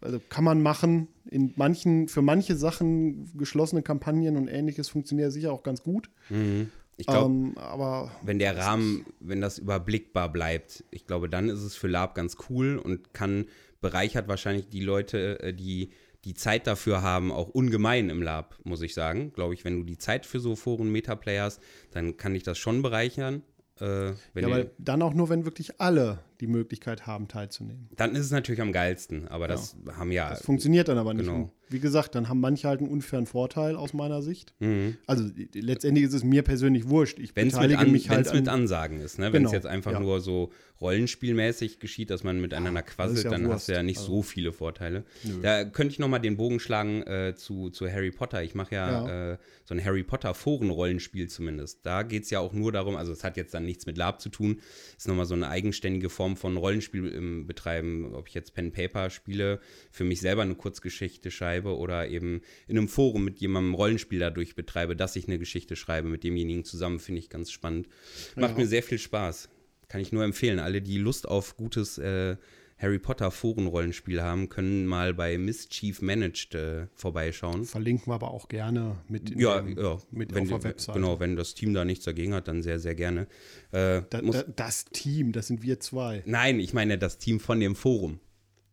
[0.00, 1.06] also kann man machen.
[1.30, 6.10] In manchen, für manche Sachen geschlossene Kampagnen und ähnliches funktioniert sicher auch ganz gut.
[6.30, 6.70] Mhm.
[6.96, 11.62] Ich glaube, ähm, aber wenn der Rahmen, wenn das überblickbar bleibt, ich glaube, dann ist
[11.62, 13.46] es für Lab ganz cool und kann
[13.80, 15.90] bereichert wahrscheinlich die Leute, äh, die
[16.24, 19.32] die Zeit dafür haben, auch ungemein im Lab, muss ich sagen.
[19.32, 22.82] Glaube ich, wenn du die Zeit für so Foren-Metaplay hast, dann kann dich das schon
[22.82, 23.42] bereichern.
[23.80, 27.88] Äh, ja, aber dann auch nur, wenn wirklich alle die Möglichkeit haben, teilzunehmen.
[27.96, 29.96] Dann ist es natürlich am geilsten, aber das ja.
[29.96, 30.30] haben ja.
[30.30, 31.26] Das funktioniert dann aber nicht.
[31.26, 34.54] Genau wie gesagt, dann haben manche halt einen unfairen Vorteil aus meiner Sicht.
[34.60, 34.96] Mhm.
[35.06, 35.24] Also
[35.54, 37.18] letztendlich ist es mir persönlich wurscht.
[37.18, 38.20] Ich wenn's beteilige an, mich halt.
[38.20, 39.32] Wenn es mit Ansagen ist, ne?
[39.32, 40.00] Wenn es genau, jetzt einfach ja.
[40.00, 40.50] nur so
[40.80, 43.54] rollenspielmäßig geschieht, dass man miteinander quasselt, ja dann Wurst.
[43.54, 44.16] hast du ja nicht also.
[44.16, 45.04] so viele Vorteile.
[45.22, 45.40] Nö.
[45.40, 48.42] Da könnte ich nochmal den Bogen schlagen äh, zu, zu Harry Potter.
[48.42, 49.32] Ich mache ja, ja.
[49.32, 51.86] Äh, so ein Harry Potter Foren-Rollenspiel zumindest.
[51.86, 54.20] Da geht es ja auch nur darum, also es hat jetzt dann nichts mit Lab
[54.20, 54.60] zu tun,
[54.96, 59.10] ist nochmal so eine eigenständige Form von Rollenspiel im Betreiben, ob ich jetzt Pen Paper
[59.10, 63.74] spiele, für mich selber eine Kurzgeschichte schreibe schreibe oder eben in einem Forum mit jemandem
[63.74, 67.88] Rollenspiel dadurch betreibe, dass ich eine Geschichte schreibe mit demjenigen zusammen, finde ich ganz spannend.
[68.36, 68.58] Macht ja.
[68.58, 69.48] mir sehr viel Spaß.
[69.88, 70.58] Kann ich nur empfehlen.
[70.58, 72.36] Alle, die Lust auf gutes äh,
[72.78, 77.64] Harry Potter Forenrollenspiel haben, können mal bei Mischief Managed äh, vorbeischauen.
[77.64, 80.94] Verlinken wir aber auch gerne mit, ja, dem, ja, mit wenn, auf der Website.
[80.96, 83.28] Genau, wenn das Team da nichts dagegen hat, dann sehr, sehr gerne.
[83.70, 86.22] Äh, da, da, das Team, das sind wir zwei.
[86.26, 88.18] Nein, ich meine das Team von dem Forum.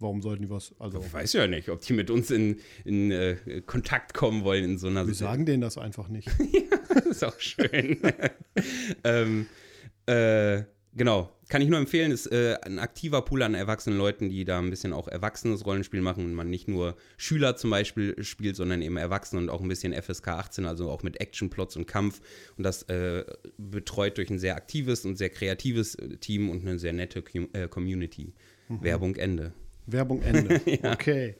[0.01, 0.73] Warum sollten die was?
[0.79, 4.63] Also ich weiß ja nicht, ob die mit uns in, in äh, Kontakt kommen wollen
[4.63, 5.05] in so einer.
[5.05, 6.27] Wir sagen denen das einfach nicht.
[6.51, 7.99] ja, ist auch schön.
[9.03, 9.45] ähm,
[10.07, 14.45] äh, genau, kann ich nur empfehlen, ist äh, ein aktiver Pool an erwachsenen Leuten, die
[14.45, 18.55] da ein bisschen auch erwachsenes Rollenspiel machen und man nicht nur Schüler zum Beispiel spielt,
[18.55, 22.21] sondern eben Erwachsene und auch ein bisschen FSK 18, also auch mit Actionplots und Kampf
[22.57, 23.25] und das äh,
[23.57, 27.21] betreut durch ein sehr aktives und sehr kreatives äh, Team und eine sehr nette
[27.53, 28.33] äh, Community.
[28.69, 28.83] Mhm.
[28.83, 29.53] Werbung Ende.
[29.91, 30.61] Werbung Ende.
[30.83, 30.93] ja.
[30.93, 31.35] Okay.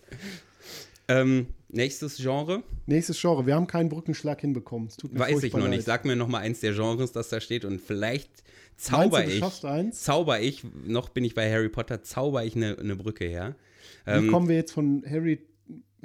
[1.07, 2.63] Ähm, nächstes Genre?
[2.85, 3.45] Nächstes Genre.
[3.45, 4.89] Wir haben keinen Brückenschlag hinbekommen.
[5.11, 5.69] Weiß ich noch leid.
[5.71, 5.83] nicht.
[5.83, 8.29] Sag mir noch mal eins der Genres, das da steht und vielleicht
[8.77, 9.43] zauber ich.
[9.91, 13.55] Zauber ich, noch bin ich bei Harry Potter, zauber ich eine, eine Brücke her.
[14.05, 15.39] Wie ähm, kommen wir jetzt von Harry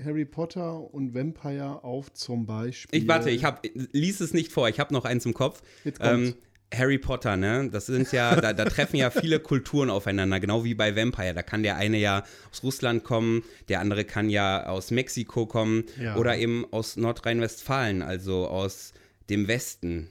[0.03, 3.01] Harry Potter und Vampire auf zum Beispiel.
[3.01, 5.63] Ich warte, ich hab, lies es nicht vor, ich habe noch eins im Kopf.
[5.85, 6.35] Jetzt ähm,
[6.75, 7.69] Harry Potter, ne?
[7.71, 11.35] Das sind ja, da, da, treffen ja viele Kulturen aufeinander, genau wie bei Vampire.
[11.35, 15.85] Da kann der eine ja aus Russland kommen, der andere kann ja aus Mexiko kommen
[16.01, 16.17] ja.
[16.17, 18.93] oder eben aus Nordrhein-Westfalen, also aus
[19.31, 20.11] dem Westen.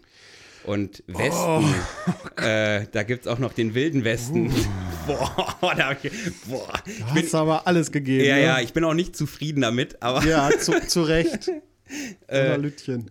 [0.63, 2.41] Und Westen, oh.
[2.41, 4.47] äh, da gibt es auch noch den wilden Westen.
[4.47, 4.53] Uh.
[5.05, 6.11] boah, da ich,
[6.47, 6.73] boah.
[6.85, 8.25] Du hast bin, aber alles gegeben.
[8.25, 8.43] Ja, ne?
[8.43, 10.25] ja, ich bin auch nicht zufrieden damit, aber.
[10.25, 11.51] Ja, zu, zu Recht.
[12.27, 12.57] äh,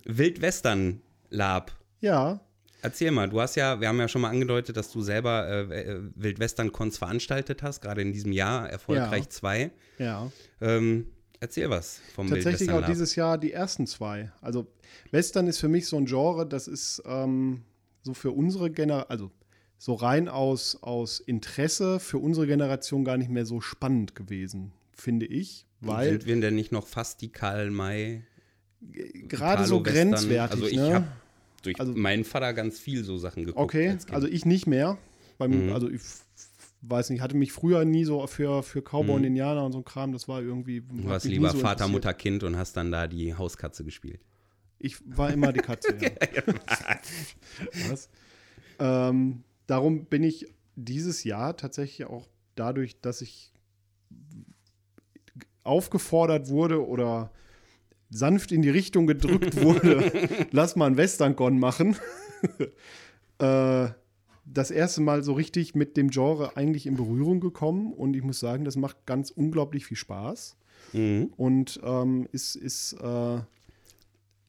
[0.05, 1.73] Wildwestern-Lab.
[2.01, 2.41] Ja.
[2.85, 5.94] Erzähl mal, du hast ja, wir haben ja schon mal angedeutet, dass du selber äh,
[5.94, 9.31] äh Wildwestern-Cons veranstaltet hast, gerade in diesem Jahr, erfolgreich ja.
[9.31, 9.70] zwei.
[9.99, 10.31] Ja.
[10.61, 11.07] Ähm,
[11.40, 14.31] erzähl was vom Tatsächlich auch dieses Jahr die ersten zwei.
[14.42, 14.66] Also
[15.12, 17.62] Western ist für mich so ein Genre, das ist ähm,
[18.03, 19.31] so für unsere Generation, also
[19.79, 25.25] so rein aus, aus Interesse für unsere Generation gar nicht mehr so spannend gewesen, finde
[25.25, 25.66] ich.
[25.81, 28.25] Weil Sind wir denn nicht noch fast die Karl May?
[28.83, 30.55] Gerade so grenzwertig.
[30.55, 30.94] Also ich ne?
[30.94, 31.07] habe
[31.66, 33.62] durch also, meinen Vater ganz viel so Sachen geguckt.
[33.62, 34.98] Okay, also ich nicht mehr.
[35.38, 35.72] Beim, mhm.
[35.72, 36.00] Also ich
[36.83, 39.14] weiß nicht, hatte mich früher nie so für, für Cowboy mhm.
[39.14, 40.81] und Indianer und so ein Kram, das war irgendwie.
[40.81, 44.20] Du warst lieber so Vater, Mutter, Kind und hast dann da die Hauskatze gespielt.
[44.79, 46.11] Ich war immer die Katze, ja.
[47.88, 48.11] Was?
[48.79, 50.46] Ähm, darum bin ich
[50.77, 53.53] dieses Jahr tatsächlich auch dadurch, dass ich
[55.62, 57.33] aufgefordert wurde oder
[58.11, 60.11] sanft in die Richtung gedrückt wurde,
[60.51, 61.97] lass mal ein Western-Con machen.
[63.38, 63.88] äh,
[64.47, 68.40] das erste Mal so richtig mit dem Genre eigentlich in Berührung gekommen und ich muss
[68.40, 70.57] sagen, das macht ganz unglaublich viel Spaß
[70.93, 71.33] mhm.
[71.37, 73.38] und ähm, ist, ist äh,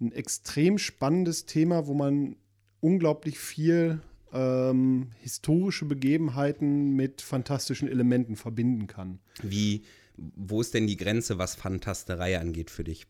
[0.02, 2.36] ein extrem spannendes Thema, wo man
[2.82, 4.02] unglaublich viel
[4.34, 9.20] ähm, historische Begebenheiten mit fantastischen Elementen verbinden kann.
[9.42, 9.84] Wie,
[10.18, 13.08] wo ist denn die Grenze, was Fantasterei angeht für dich?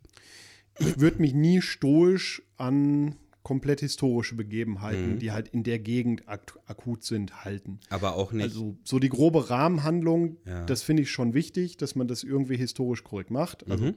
[0.79, 6.59] ich würde mich nie stoisch an komplett historische Begebenheiten, die halt in der Gegend ak
[6.65, 7.79] akut sind, halten.
[7.89, 8.43] Aber auch nicht.
[8.43, 10.65] Also so die grobe Rahmenhandlung, Ja.
[10.65, 13.69] das finde ich schon wichtig, dass man das irgendwie historisch korrekt macht.
[13.69, 13.93] Also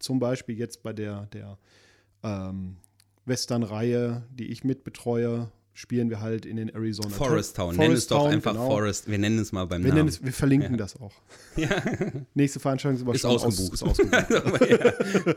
[0.00, 1.58] zum Beispiel jetzt bei der, der
[2.24, 2.76] ähm,
[3.24, 7.76] Western-Reihe, die ich mitbetreue, spielen wir halt in den Arizona Forest Town.
[7.76, 8.66] Nenn es doch Town, einfach genau.
[8.66, 9.08] Forest.
[9.08, 10.08] Wir nennen es mal beim Wir, Namen.
[10.08, 11.12] es, wir verlinken das auch.
[12.34, 13.74] Nächste Veranstaltung ist Ist schon aus- ausgebucht.
[13.74, 15.36] Ist ausgebucht.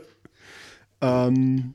[1.00, 1.74] ähm,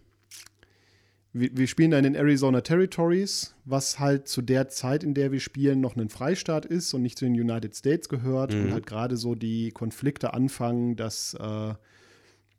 [1.32, 5.32] wir, wir spielen da in den Arizona Territories, was halt zu der Zeit, in der
[5.32, 8.66] wir spielen, noch ein Freistaat ist und nicht zu den United States gehört Mhm.
[8.66, 11.74] und halt gerade so die Konflikte anfangen, dass äh,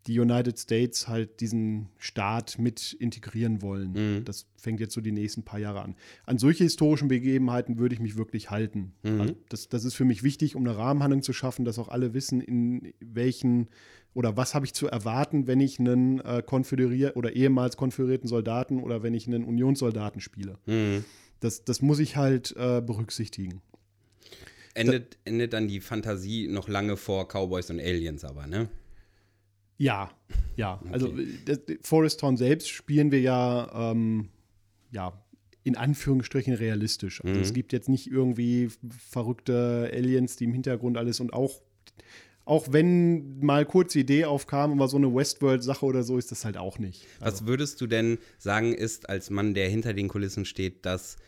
[0.08, 3.92] die United States halt diesen Staat mit integrieren wollen.
[3.92, 4.24] Mhm.
[4.24, 5.94] Das fängt jetzt so die nächsten paar Jahre an.
[6.24, 8.94] An solche historischen Begebenheiten würde ich mich wirklich halten.
[9.02, 9.20] Mhm.
[9.20, 12.14] Also das, das ist für mich wichtig, um eine Rahmenhandlung zu schaffen, dass auch alle
[12.14, 13.68] wissen, in welchen
[14.14, 18.80] oder was habe ich zu erwarten, wenn ich einen äh, konföderier oder ehemals konföderierten Soldaten
[18.80, 20.58] oder wenn ich einen Unionssoldaten spiele.
[20.64, 21.04] Mhm.
[21.40, 23.60] Das, das muss ich halt äh, berücksichtigen.
[24.74, 28.70] endet, endet dann die Fantasie noch lange vor Cowboys und Aliens aber, ne?
[29.78, 30.10] Ja,
[30.56, 30.82] ja.
[30.90, 31.14] Also
[31.46, 34.28] das, Forest Town selbst spielen wir ja, ähm,
[34.90, 35.12] ja,
[35.62, 37.24] in Anführungsstrichen realistisch.
[37.24, 38.70] Also es gibt jetzt nicht irgendwie
[39.10, 41.60] verrückte Aliens, die im Hintergrund alles und auch,
[42.44, 46.44] auch wenn mal kurz die Idee aufkam, aber so eine Westworld-Sache oder so ist das
[46.44, 47.06] halt auch nicht.
[47.20, 51.18] Was würdest du denn sagen, ist als Mann, der hinter den Kulissen steht, das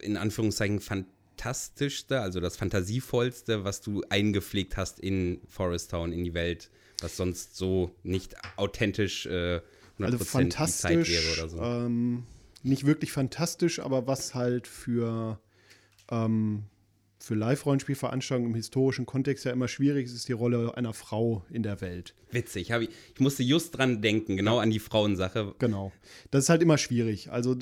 [0.00, 6.34] in Anführungszeichen fantastischste, also das fantasievollste, was du eingepflegt hast in Forest Town, in die
[6.34, 9.60] Welt, was sonst so nicht authentisch äh,
[9.98, 11.62] 100% Also die Zeit fantastisch, wäre oder so?
[11.62, 12.24] ähm,
[12.62, 15.38] nicht wirklich fantastisch, aber was halt für,
[16.10, 16.64] ähm,
[17.20, 21.62] für Live-Rollenspielveranstaltungen im historischen Kontext ja immer schwierig ist, ist die Rolle einer Frau in
[21.62, 22.14] der Welt.
[22.30, 25.54] Witzig, ich, ich musste just dran denken, genau an die Frauensache.
[25.58, 25.92] Genau.
[26.30, 27.30] Das ist halt immer schwierig.
[27.30, 27.56] Also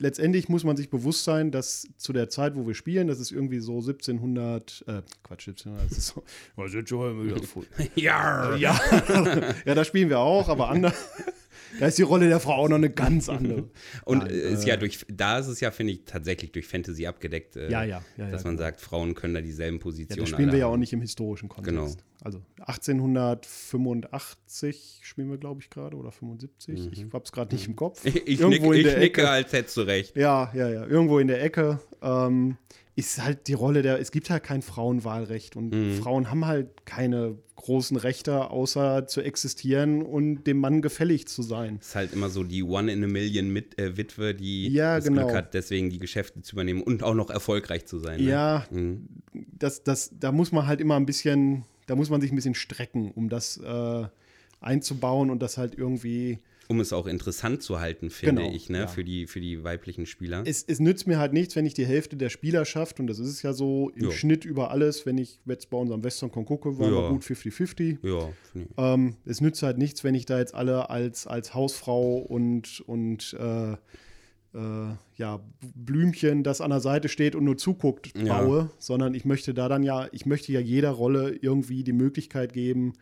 [0.00, 3.30] letztendlich muss man sich bewusst sein, dass zu der Zeit, wo wir spielen, das ist
[3.30, 6.24] irgendwie so 1700, äh, Quatsch, 1700, das ist so.
[7.94, 8.80] Ja, ja.
[9.64, 10.94] ja, da spielen wir auch, aber anders.
[11.78, 13.70] Da ist die Rolle der Frau auch noch eine ganz andere.
[14.04, 17.06] Und Nein, äh, ist ja durch, da ist es ja, finde ich, tatsächlich durch Fantasy
[17.06, 20.22] abgedeckt, äh, Ja, ja, ja, dass ja, man sagt, Frauen können da dieselben Ja, Positionen
[20.22, 21.78] das spielen wir ja auch nicht im historischen Kontext.
[21.78, 22.09] Genau.
[22.22, 22.40] Also
[23.80, 26.88] 1885 spielen wir, glaube ich, gerade oder 75.
[26.92, 28.04] Ich habe es gerade nicht im Kopf.
[28.04, 28.10] Mhm.
[28.26, 29.30] Ich, Irgendwo nick, in ich der nicke, Ecke.
[29.30, 30.16] als hättest du recht.
[30.16, 30.86] Ja, ja, ja.
[30.86, 32.56] Irgendwo in der Ecke ähm,
[32.96, 35.94] ist halt die Rolle der, es gibt halt kein Frauenwahlrecht und Mhm.
[36.02, 41.78] Frauen haben halt keine großen Rechte, außer zu existieren und dem Mann gefällig zu sein.
[41.80, 45.04] Ist halt immer so die One in a Million mit, äh, Witwe, die Ja, das
[45.04, 45.24] genau.
[45.26, 48.20] Glück hat, deswegen die Geschäfte zu übernehmen und auch noch erfolgreich zu sein.
[48.22, 48.30] Ne?
[48.30, 49.08] Ja, Mhm.
[49.32, 52.54] das, das, da muss man halt immer ein bisschen, da muss man sich ein bisschen
[52.54, 54.04] strecken, um das äh,
[54.60, 56.38] einzubauen und das halt irgendwie.
[56.68, 58.78] Um es auch interessant zu halten, finde Genau, ich, ne?
[58.78, 58.86] ja.
[58.86, 60.44] für, die, für die weiblichen Spieler.
[60.46, 63.26] Es, es nützt mir halt nichts, wenn ich die Hälfte der Spielerschaft, und das ist
[63.28, 64.10] es ja so im Ja.
[64.12, 67.00] Schnitt über alles, wenn ich jetzt bei unserem WesternCon gucke, waren Ja.
[67.02, 67.98] wir gut 50-50.
[68.06, 68.74] ja, finde ich.
[68.78, 73.34] Ähm, es nützt halt nichts, wenn ich da jetzt alle als, als Hausfrau und, und
[73.40, 73.76] äh,
[74.54, 75.40] äh, ja,
[75.74, 78.40] Blümchen, das an der Seite steht und nur zuguckt, Ja.
[78.42, 82.52] baue, sondern ich möchte da dann ja, ich möchte ja jeder Rolle irgendwie die Möglichkeit
[82.52, 82.94] geben,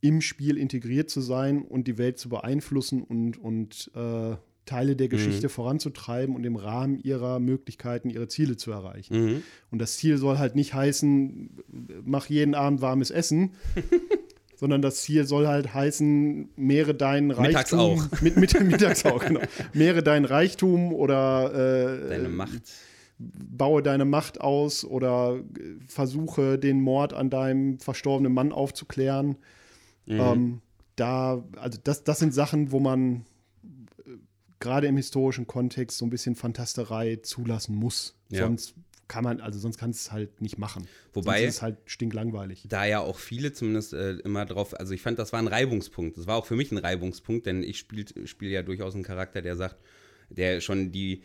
[0.00, 5.08] im Spiel integriert zu sein und die Welt zu beeinflussen und, und äh, Teile der
[5.08, 9.14] Geschichte voranzutreiben und im Rahmen ihrer Möglichkeiten ihre Ziele zu erreichen.
[9.24, 9.42] Mhm.
[9.70, 11.50] Und das Ziel soll halt nicht heißen,
[12.04, 13.52] mach jeden Abend warmes Essen,
[14.58, 17.78] sondern das Ziel soll halt heißen, mehre deinen Mittags Reichtum.
[17.78, 18.04] auch.
[18.20, 19.40] Mit, mit, mittags auch, genau.
[19.72, 22.62] Mehre deinen Reichtum oder äh, Deine Macht.
[23.18, 29.36] baue deine Macht aus oder äh, versuche den Mord an deinem verstorbenen Mann aufzuklären.
[30.06, 30.20] Mhm.
[30.20, 30.60] Ähm,
[30.96, 33.24] da, also das, das sind Sachen, wo man
[34.04, 34.10] äh,
[34.58, 38.16] gerade im historischen Kontext so ein bisschen Fantasterei zulassen muss.
[38.28, 38.46] Ja.
[38.46, 38.74] Sonst
[39.08, 40.86] kann man, also sonst kannst du es halt nicht machen.
[41.14, 42.64] Wobei- sonst ist es halt stinklangweilig.
[42.68, 46.16] da ja auch viele zumindest äh, immer drauf, also ich fand, das war ein Reibungspunkt.
[46.18, 49.42] Das war auch für mich ein Reibungspunkt, denn ich spiele spiel ja durchaus einen Charakter,
[49.42, 49.76] der sagt,
[50.30, 51.22] der schon die,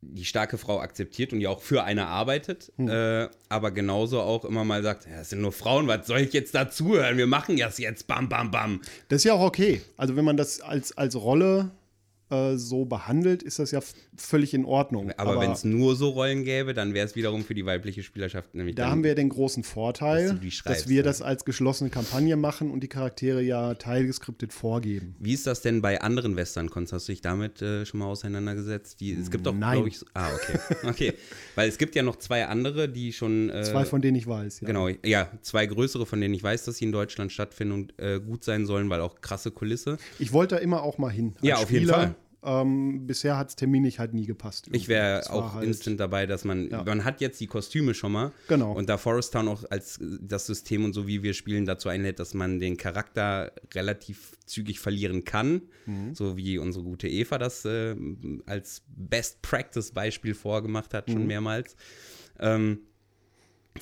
[0.00, 4.64] die starke Frau akzeptiert und die auch für eine arbeitet, äh, aber genauso auch immer
[4.64, 7.18] mal sagt, ja, es sind nur Frauen, was soll ich jetzt dazuhören?
[7.18, 8.80] Wir machen das jetzt, bam, bam, bam.
[9.08, 9.82] Das ist ja auch okay.
[9.96, 11.72] Also wenn man das als, als Rolle
[12.30, 13.80] äh, so behandelt, ist das ja
[14.16, 15.10] völlig in Ordnung.
[15.16, 18.54] Aber, wenn es nur so Rollen gäbe, dann wäre es wiederum für die weibliche Spielerschaft
[18.54, 21.02] nämlich Da haben wir den großen Vorteil, Dass schreibst, dass wir ja.
[21.02, 25.14] das als geschlossene Kampagne machen und die Charaktere ja teilgeskriptet vorgeben.
[25.18, 26.92] Wie ist das denn bei anderen Western-Cons?
[26.92, 29.00] Hast du dich damit äh, schon mal auseinandergesetzt?
[29.00, 29.74] Die, es gibt doch, Nein.
[29.74, 30.58] glaube ich, ah, okay.
[30.88, 31.12] Okay.
[31.54, 33.50] Weil es gibt ja noch zwei andere, die schon.
[33.50, 34.60] Äh, Zwei von denen ich weiß.
[34.60, 34.66] Ja.
[34.66, 38.20] Genau, ja, zwei größere, von denen ich weiß, dass sie in Deutschland stattfinden und äh,
[38.20, 39.98] gut sein sollen, weil auch krasse Kulisse.
[40.18, 41.34] Ich wollte da immer auch mal hin.
[41.36, 42.14] Als Ja, auf jeden Spieler, Fall.
[42.48, 44.66] Ähm, bisher hat es terminlich halt nie gepasst.
[44.68, 44.78] irgendwie.
[44.80, 46.82] Ich wäre auch halt, instant dabei, dass man, Ja.
[46.84, 48.32] man hat jetzt die Kostüme schon mal.
[48.48, 48.72] Genau.
[48.72, 51.88] Und da Forest Town auch als äh, das System und so wie wir spielen dazu
[51.88, 55.62] einlädt, dass man den Charakter relativ zügig verlieren kann.
[55.86, 56.14] Mhm.
[56.14, 57.94] So wie unsere gute Eva das äh,
[58.46, 61.12] als Best Practice Beispiel vorgemacht hat, Mhm.
[61.12, 61.76] schon mehrmals.
[62.40, 62.80] Ähm,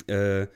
[0.07, 0.47] äh,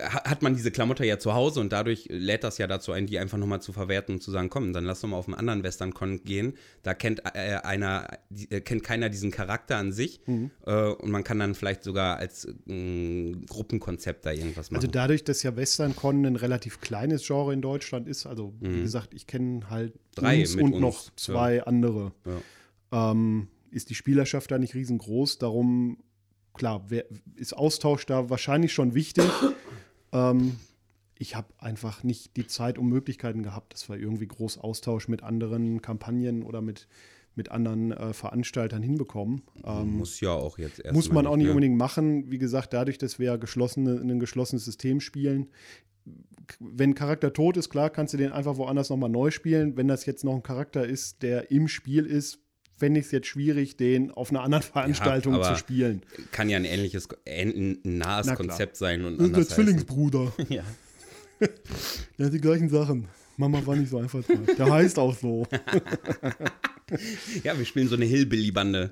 [0.00, 3.18] hat man diese Klamotte ja zu Hause und dadurch lädt das ja dazu ein, die
[3.18, 5.62] einfach nochmal zu verwerten und zu sagen, komm, dann lass doch mal auf einen anderen
[5.62, 6.54] Western-Con gehen.
[6.82, 10.20] Da kennt äh, einer, die, äh, kennt keiner diesen Charakter an sich
[10.66, 14.80] äh, und man kann dann vielleicht sogar als äh, Gruppenkonzept da irgendwas machen.
[14.80, 19.12] Also dadurch, dass ja WesternCon ein relativ kleines Genre in Deutschland ist, also wie gesagt,
[19.14, 20.20] ich kenne halt Mhm.
[20.20, 22.12] Drei uns und uns, noch zwei andere,
[22.92, 25.38] ähm, ist die Spielerschaft da nicht riesengroß.
[25.38, 25.98] Darum,
[26.54, 29.30] klar, wer, ist Austausch da wahrscheinlich schon wichtig.
[30.12, 30.56] Ähm,
[31.22, 35.22] ich habe einfach nicht die Zeit und Möglichkeiten gehabt, dass wir irgendwie groß Austausch mit
[35.22, 36.88] anderen Kampagnen oder mit,
[37.36, 39.42] mit anderen äh, Veranstaltern hinbekommen.
[39.64, 40.94] Ähm, muss ja auch jetzt erstmal.
[40.94, 41.52] muss man auch nicht ne?
[41.52, 42.30] unbedingt machen.
[42.30, 45.48] Wie gesagt, dadurch, dass wir ja geschlossene, ein geschlossenes System spielen.
[46.58, 49.76] Wenn ein Charakter tot ist, klar, kannst du den einfach woanders nochmal neu spielen.
[49.76, 52.41] Wenn das jetzt noch ein Charakter ist, der im Spiel ist,
[52.82, 56.02] fände ich es jetzt schwierig, den auf einer anderen Veranstaltung aber zu spielen.
[56.32, 58.34] Kann ja ein ähnliches, ein, nahes Na.
[58.34, 59.56] Konzept sein und Das ist der.
[59.56, 60.32] Zwillingsbruder.
[60.48, 60.64] Ja.
[62.18, 63.06] Ja, die gleichen Sachen.
[63.36, 64.22] Mama war nicht so einfach.
[64.58, 65.46] Der heißt auch so.
[67.44, 68.90] ja, wir spielen so eine Hillbilly-Bande.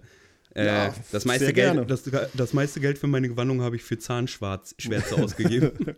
[0.55, 1.53] Äh, Ja, das, meiste.
[1.53, 4.77] Geld, das, das meiste Geld für meine Gewandung habe ich für Zahnschwärze
[5.17, 5.97] ausgegeben.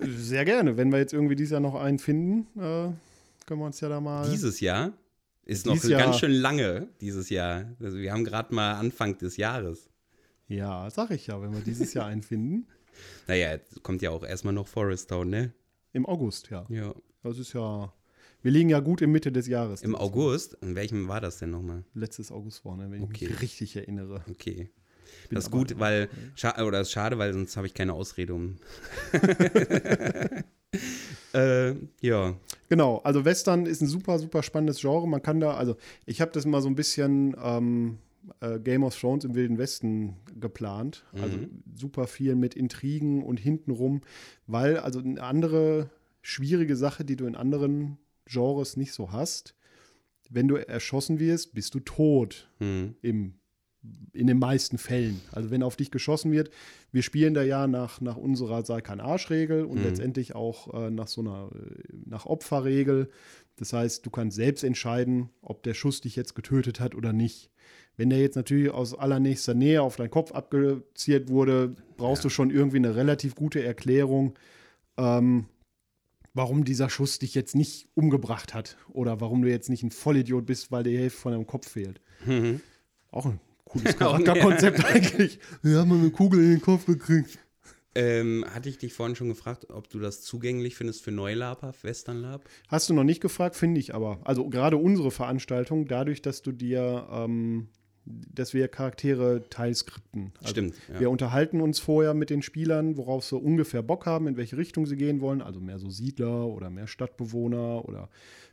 [0.00, 0.78] Sehr gerne.
[0.78, 2.90] Wenn wir jetzt irgendwie dieses Jahr noch einen finden, äh,
[3.46, 4.30] können wir uns ja da mal.
[4.30, 4.92] Dieses Jahr
[5.48, 7.74] ist noch Jahr- ganz schön lange, dieses Jahr.
[7.80, 9.90] Also wir haben gerade mal Anfang des Jahres.
[10.46, 12.66] Ja, sag ich ja, wenn wir dieses Jahr einen finden.
[13.28, 15.52] Naja, jetzt kommt ja auch erstmal noch Forest Town, ne?
[15.92, 16.64] Im August, ja.
[16.68, 16.92] Ja.
[17.22, 17.92] Das ist ja.
[18.42, 19.82] Wir liegen ja gut in Mitte des Jahres.
[19.82, 20.54] Im August?
[20.62, 21.84] In welchem war das denn nochmal?
[21.94, 23.26] Letztes August war, ne, wenn Okay.
[23.26, 24.24] ich mich richtig erinnere.
[24.28, 24.70] Okay.
[25.28, 26.08] Bin Das ist gut, weil,
[26.60, 28.56] oder ist schade, weil sonst habe ich keine Ausrede um.
[31.34, 32.34] äh, ja.
[32.68, 35.06] Genau, also Western ist ein super, super spannendes Genre.
[35.08, 35.76] Man kann da, also
[36.06, 37.98] ich habe das mal so ein bisschen ähm,
[38.40, 41.04] äh, Game of Thrones im Wilden Westen geplant.
[41.12, 41.38] Also
[41.74, 44.02] super viel mit Intrigen und hintenrum,
[44.46, 49.54] weil also eine andere schwierige Sache, die du in anderen Genres nicht so hast,
[50.30, 52.50] wenn du erschossen wirst, bist du tot.
[52.58, 52.96] Hm.
[53.00, 53.34] im,
[54.12, 55.20] in den meisten Fällen.
[55.32, 56.50] Also wenn auf dich geschossen wird,
[56.90, 61.08] wir spielen da ja nach, nach unserer sei kein Arschregel und letztendlich auch äh, nach
[61.08, 63.10] so einer äh, nach Opferregel.
[63.56, 67.50] Das heißt, du kannst selbst entscheiden, ob der Schuss dich jetzt getötet hat oder nicht.
[67.96, 72.50] Wenn der jetzt natürlich aus allernächster Nähe auf deinen Kopf abgezielt wurde, brauchst du schon
[72.50, 74.38] irgendwie eine relativ gute Erklärung,
[74.96, 75.46] ähm,
[76.32, 80.46] warum dieser Schuss dich jetzt nicht umgebracht hat oder warum du jetzt nicht ein Vollidiot
[80.46, 82.00] bist, weil dir die Hälfte von deinem Kopf fehlt.
[83.10, 85.38] Auch ein cooles Charakterkonzept eigentlich.
[85.62, 87.38] Wir haben mal eine Kugel in den Kopf gekriegt.
[87.94, 92.18] Ähm, hatte ich dich vorhin schon gefragt, ob du das zugänglich findest für Neulab, Western
[92.18, 92.44] Lab?
[92.68, 94.20] Hast du noch nicht gefragt, finde ich aber.
[94.24, 97.68] Also gerade unsere Veranstaltung, dadurch, dass du dir, ähm,
[98.04, 100.32] dass wir Charaktere teilskripten.
[100.38, 101.00] Also Stimmt, ja.
[101.00, 104.86] Wir unterhalten uns vorher mit den Spielern, worauf sie ungefähr Bock haben, in welche Richtung
[104.86, 105.42] sie gehen wollen.
[105.42, 108.10] Also mehr so Siedler oder mehr Stadtbewohner oder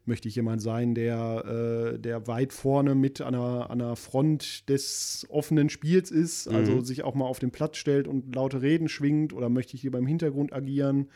[0.08, 4.70] möchte ich jemand sein, der, äh, der weit vorne mit an einer, an einer Front
[4.70, 8.88] des offenen Spiels ist, also sich auch mal auf den Platz stellt und laute Reden
[8.88, 11.10] schwingt oder möchte ich lieber im Hintergrund agieren.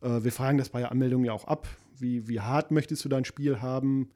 [0.00, 1.68] Äh, wir fragen das bei der Anmeldung ja auch ab.
[1.98, 4.10] Wie, wie hart möchtest du dein Spiel haben?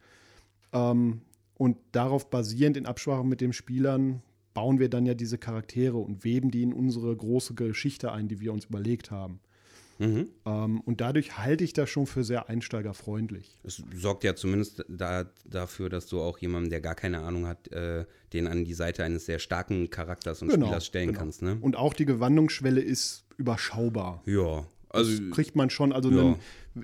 [0.73, 1.21] Ähm,
[1.57, 4.23] und darauf basierend in Absprache mit den Spielern
[4.55, 8.41] bauen wir dann ja diese Charaktere und weben die in unsere große Geschichte ein, die
[8.41, 9.41] wir uns überlegt haben.
[9.99, 10.29] Mhm.
[10.45, 13.59] Ähm, und dadurch halte ich das schon für sehr einsteigerfreundlich.
[13.63, 17.69] Es sorgt ja zumindest da, dafür, dass du auch jemandem, der gar keine Ahnung hat,
[17.73, 21.19] äh, den an die Seite eines sehr starken Charakters und Spielers stellen genau.
[21.21, 21.43] kannst.
[21.43, 21.59] Ne?
[21.61, 24.23] Und auch die Gewandungsschwelle ist überschaubar.
[24.27, 26.21] Ja, also das kriegt man schon, also ja.
[26.21, 26.37] einen,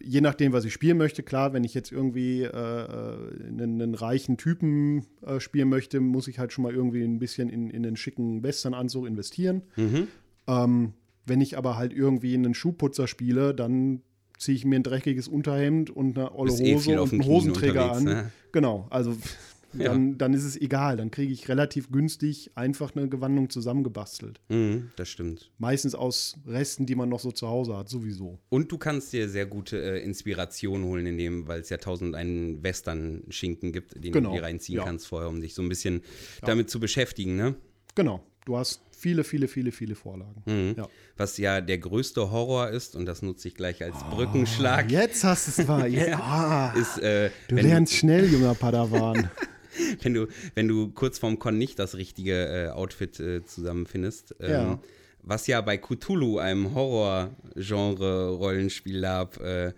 [0.03, 3.95] je nachdem, was ich spielen möchte, klar, wenn ich jetzt irgendwie äh, äh, einen, einen
[3.95, 7.83] reichen Typen äh, spielen möchte, muss ich halt schon mal irgendwie ein bisschen in, in
[7.83, 9.63] den schicken Westernanzug investieren.
[9.77, 10.09] Mhm.
[10.47, 10.93] Ähm,
[11.31, 14.03] wenn ich aber halt irgendwie einen Schuhputzer spiele, dann
[14.37, 17.93] ziehe ich mir ein dreckiges Unterhemd und eine olle eh Hose auf und einen Hosenträger
[17.93, 18.05] an.
[18.05, 18.33] ne?
[18.53, 19.17] Genau, also
[19.73, 19.85] Ja.
[19.85, 20.97] dann, dann ist es egal.
[20.97, 24.41] Dann kriege ich relativ günstig einfach eine Gewandung zusammengebastelt.
[24.49, 25.53] Mhm, das stimmt.
[25.59, 28.41] Meistens aus Resten, die man noch so zu Hause hat, sowieso.
[28.49, 32.17] Und du kannst dir sehr gute äh, Inspiration holen, in dem, weil es ja tausend
[32.17, 34.85] einen Western-Schinken gibt, den Genau, du dir reinziehen ja.
[34.85, 36.03] kannst vorher, um dich so ein bisschen
[36.43, 37.55] damit zu beschäftigen, ne?
[37.95, 38.25] Genau.
[38.47, 40.43] Du hast viele, viele, viele, viele Vorlagen.
[40.47, 40.75] Mhm.
[40.77, 40.89] Ja.
[41.17, 45.47] Was ja der größte Horror ist, und das nutze ich gleich als Brückenschlag, Jetzt hast
[45.59, 45.87] du es wahr.
[45.89, 46.19] Ja.
[46.21, 49.31] Ah, ist, äh, du lernst schnell, junger Padawan.
[50.03, 54.35] wenn, du, wenn du kurz vorm Con nicht das richtige äh, Outfit äh, zusammenfindest.
[54.41, 54.79] Ähm, Ja.
[55.23, 59.73] Was ja bei Cthulhu, einem Horror-Genre-Rollenspiel Lab, äh,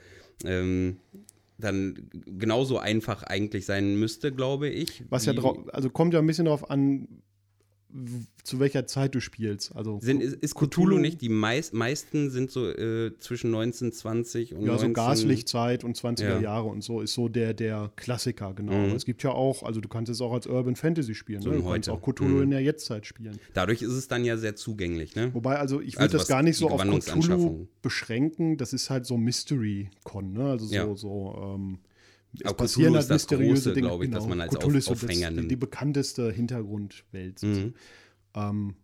[0.45, 0.99] ähm,
[1.59, 5.03] dann genauso einfach eigentlich sein müsste, glaube ich.
[5.11, 7.09] Was ja drauf, also kommt ja ein bisschen darauf an,
[8.43, 9.77] zu welcher Zeit du spielst.
[9.77, 14.63] Also Sind, ist, ist Cthulhu nicht die meist, meisten sind so äh, zwischen 1920 und
[14.63, 14.95] ja, so 19...
[14.95, 16.41] Gaslichtzeit und 20er Ja.
[16.41, 18.73] Jahre und so ist so der, der Klassiker, genau.
[18.73, 18.95] Mhm.
[18.97, 21.43] Es gibt ja auch, also du kannst es auch als Urban Fantasy spielen.
[21.43, 21.57] So ne?
[21.57, 21.93] Du kannst heute.
[21.93, 22.43] auch Cthulhu Mhm.
[22.45, 23.39] in der Jetztzeit spielen.
[23.55, 25.33] Dadurch ist es dann ja sehr zugänglich, ne?
[25.35, 28.57] Wobei, also ich würde Also das gar nicht so auf Cthulhu beschränken.
[28.57, 30.45] Das ist halt so Mystery-Con, ne?
[30.51, 30.97] Also so, Ja.
[30.97, 31.79] so ähm,
[32.35, 33.89] es Aber passieren Cthulhu halt ist das mysteriöse Große, Dinge.
[33.89, 35.51] glaube ich, dass man als Cthulhu Auf- Aufhänger die, nimmt.
[35.51, 37.43] die bekannteste Hintergrundwelt.
[37.43, 37.75] Mhm.
[38.35, 38.75] Ähm,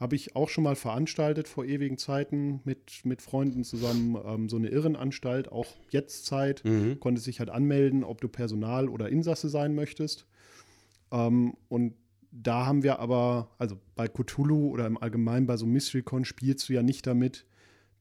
[0.00, 4.16] Habe ich auch schon mal veranstaltet vor ewigen Zeiten mit, mit Freunden zusammen.
[4.24, 6.64] Ähm, so eine Irrenanstalt, auch jetzt Zeit.
[6.64, 6.98] Mhm.
[7.00, 10.26] Konntest dich halt anmelden, ob du Personal oder Insasse sein möchtest.
[11.12, 11.94] Ähm, und
[12.32, 16.72] da haben wir aber, also bei Cthulhu oder im Allgemeinen bei so MysteryCon spielst du
[16.72, 17.46] ja nicht damit,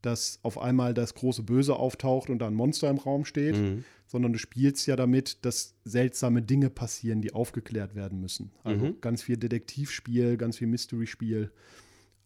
[0.04, 3.84] dass auf einmal das große Böse auftaucht und da ein Monster im Raum steht, Mhm.
[4.06, 8.52] sondern du spielst ja damit, dass seltsame Dinge passieren, die aufgeklärt werden müssen.
[8.64, 9.02] Also Mhm.
[9.02, 11.52] ganz viel Detektivspiel, ganz viel Mystery-Spiel.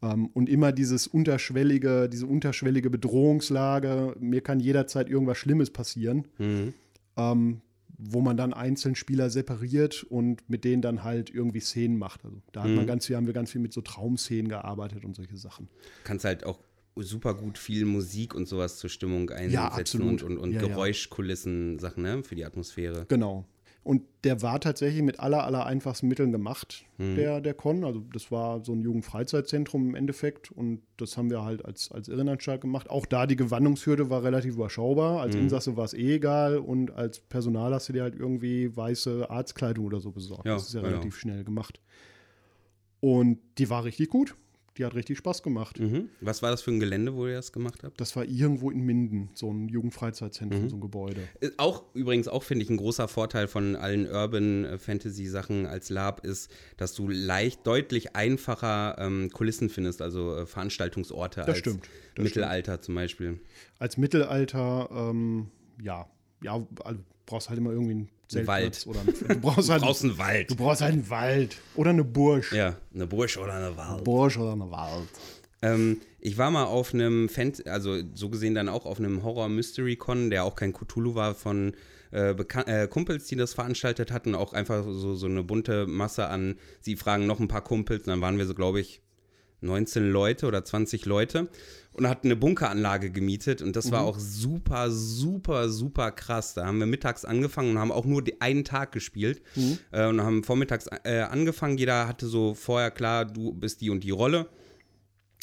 [0.02, 6.74] Ähm, und immer dieses unterschwellige, diese unterschwellige Bedrohungslage, mir kann jederzeit irgendwas Schlimmes passieren, Mhm.
[7.18, 7.62] ähm,
[8.00, 12.26] wo man dann einzeln Spieler separiert und mit denen dann halt irgendwie Szenen macht.
[12.26, 12.88] Also da hat man Mhm.
[12.88, 15.68] ganz viel, haben wir ganz viel mit so Traumszenen gearbeitet und solche Sachen.
[16.04, 16.60] Kannst halt auch
[17.02, 20.24] super gut viel Musik und sowas zur Stimmung einsetzen absolut.
[20.24, 20.68] und, und, und Ja, ja.
[20.68, 22.24] Geräuschkulissen, Sachen, ne?
[22.24, 23.06] Für die Atmosphäre.
[23.08, 23.46] Genau.
[23.84, 27.16] Und der war tatsächlich mit aller, aller einfachsten Mitteln gemacht, Mhm.
[27.16, 27.86] der, der Con.
[27.86, 32.10] Also das war so ein Jugendfreizeitzentrum im Endeffekt und das haben wir halt als, als
[32.10, 32.90] Irrenanstalt gemacht.
[32.90, 35.22] Auch da die Gewandungshürde war relativ überschaubar.
[35.22, 35.44] Als Mhm.
[35.44, 39.86] Insasse war es eh egal und als Personal hast du dir halt irgendwie weiße Arztkleidung
[39.86, 40.46] oder so besorgt.
[40.46, 40.92] Ja, das ist ja genau.
[40.92, 41.80] relativ schnell gemacht.
[43.00, 44.36] Und die war richtig gut.
[44.78, 45.80] Die hat richtig Spaß gemacht.
[45.80, 46.10] Mhm.
[46.22, 48.00] Was war das für ein Gelände, wo ihr das gemacht habt?
[48.00, 50.70] Das war irgendwo in Minden, so ein Jugendfreizeitzentrum, Mhm.
[50.70, 51.22] so ein Gebäude.
[51.40, 55.66] Ist Auch übrigens auch finde ich ein großer Vorteil von allen Urban äh, Fantasy Sachen
[55.66, 61.48] als Lab ist, dass du leicht deutlich einfacher ähm, Kulissen findest, also äh, Veranstaltungsorte Das
[61.50, 63.40] als stimmt, Mittelalter zum Beispiel.
[63.80, 65.48] als Mittelalter, ähm,
[65.82, 66.08] ja,
[66.44, 68.88] ja, also brauchst halt immer irgendwie einen Zeltplatz Wald.
[68.88, 70.50] oder einen, du brauchst halt, Draußen Wald.
[70.50, 72.54] du brauchst halt einen Wald oder eine Bursch.
[72.54, 74.04] Ja, eine Bursch oder eine Wald.
[74.04, 75.08] Bursch oder eine Wald.
[75.62, 79.50] Ähm, ich war mal auf einem Fan, also so gesehen dann auch auf einem Horror
[79.50, 81.74] Mystery Con, der auch kein Cthulhu war, von
[82.12, 86.56] äh, äh, Kumpels, die das veranstaltet hatten, auch einfach so, so eine bunte Masse an,
[86.80, 89.02] sie fragen noch ein paar Kumpels, und dann waren wir so, glaube ich,
[89.62, 91.50] 19 Leute oder 20 Leute
[91.94, 96.54] und hatten eine Bunkeranlage gemietet und das war auch super, super, super krass.
[96.54, 99.42] Da haben wir mittags angefangen und haben auch nur einen Tag gespielt
[99.92, 101.78] äh, und haben vormittags äh, angefangen.
[101.78, 104.48] Jeder hatte so vorher klar, du bist die und die Rolle.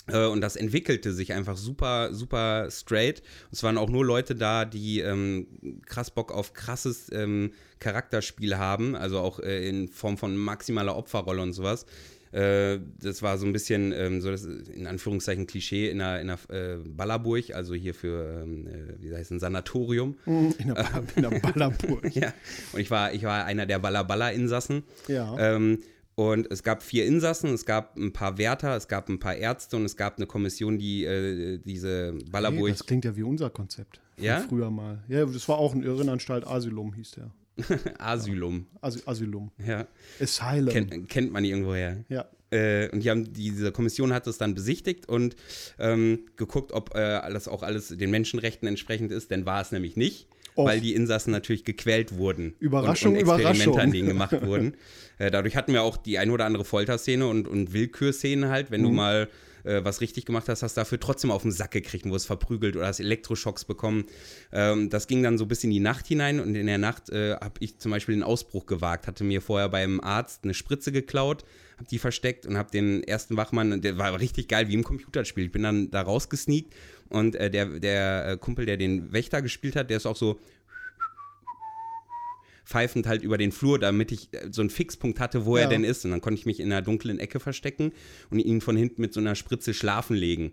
[0.06, 3.22] Äh, Und das entwickelte sich einfach super, super straight.
[3.50, 5.46] Es waren auch nur Leute da, die ähm,
[5.86, 11.40] krass Bock auf krasses ähm, Charakterspiel haben, also auch äh, in Form von maximaler Opferrolle
[11.42, 11.86] und sowas.
[12.34, 16.30] Äh, das war so ein bisschen ähm, so das in Anführungszeichen Klischee in einer, in
[16.30, 20.16] einer äh, Ballerburg, also hier für, ähm, äh, wie heißt es, ein Sanatorium.
[20.26, 22.10] In der, Ba- in der Ballerburg.
[22.16, 22.32] Ja,
[22.72, 24.82] und ich war, ich war einer der Baller-Baller-Insassen.
[25.08, 25.36] Ja.
[25.38, 25.78] Ähm,
[26.16, 29.76] und es gab vier Insassen, es gab ein paar Wärter, es gab ein paar Ärzte
[29.76, 32.68] und es gab eine Kommission, die äh, diese Hey, Ballerburg.
[32.70, 34.00] das klingt ja wie unser Konzept.
[34.16, 34.40] Ja?
[34.48, 35.02] Früher mal.
[35.08, 37.30] Ja, das war auch ein Irrenanstalt, Asylum hieß der.
[37.98, 38.66] Asylum.
[38.80, 39.50] Asy Asylum.
[39.64, 39.86] Ja,
[40.20, 40.68] Asylum.
[40.72, 42.04] kennt, kennt man irgendwoher.
[42.08, 42.26] ja.
[42.50, 45.34] Äh, und die haben, diese Kommission hat es dann besichtigt und
[45.80, 49.96] ähm, geguckt, ob äh, das auch alles den Menschenrechten entsprechend ist, denn war es nämlich
[49.96, 50.28] nicht.
[50.56, 50.66] Och.
[50.66, 52.54] Weil die Insassen natürlich gequält wurden.
[52.60, 53.80] Überraschung, und, und Experimente Überraschung.
[53.80, 54.74] an denen gemacht wurden.
[55.18, 58.70] Äh, dadurch hatten wir auch die ein oder andere Folterszene und, und Willkürszene halt.
[58.70, 58.94] Wenn du Mhm.
[58.96, 59.28] mal
[59.64, 62.76] äh, was richtig gemacht hast, hast dafür trotzdem auf den Sack gekriegt, wo es verprügelt
[62.76, 64.04] oder hast Elektroschocks bekommen.
[64.52, 67.34] Ähm, das ging dann so bis in die Nacht hinein und in der Nacht äh,
[67.34, 71.44] habe ich zum Beispiel den Ausbruch gewagt, hatte mir vorher beim Arzt eine Spritze geklaut,
[71.76, 75.46] habe die versteckt und habe den ersten Wachmann, der war richtig geil wie im Computerspiel.
[75.46, 76.74] Ich bin dann da rausgesneakt
[77.08, 80.38] und äh, der, der äh, Kumpel, der den Wächter gespielt hat, der ist auch so
[82.64, 85.64] pfeifend halt über den Flur, damit ich äh, so einen Fixpunkt hatte, wo Ja.
[85.64, 86.04] er denn ist.
[86.04, 87.92] Und dann konnte ich mich in einer dunklen Ecke verstecken
[88.30, 90.52] und ihn von hinten mit so einer Spritze schlafen legen.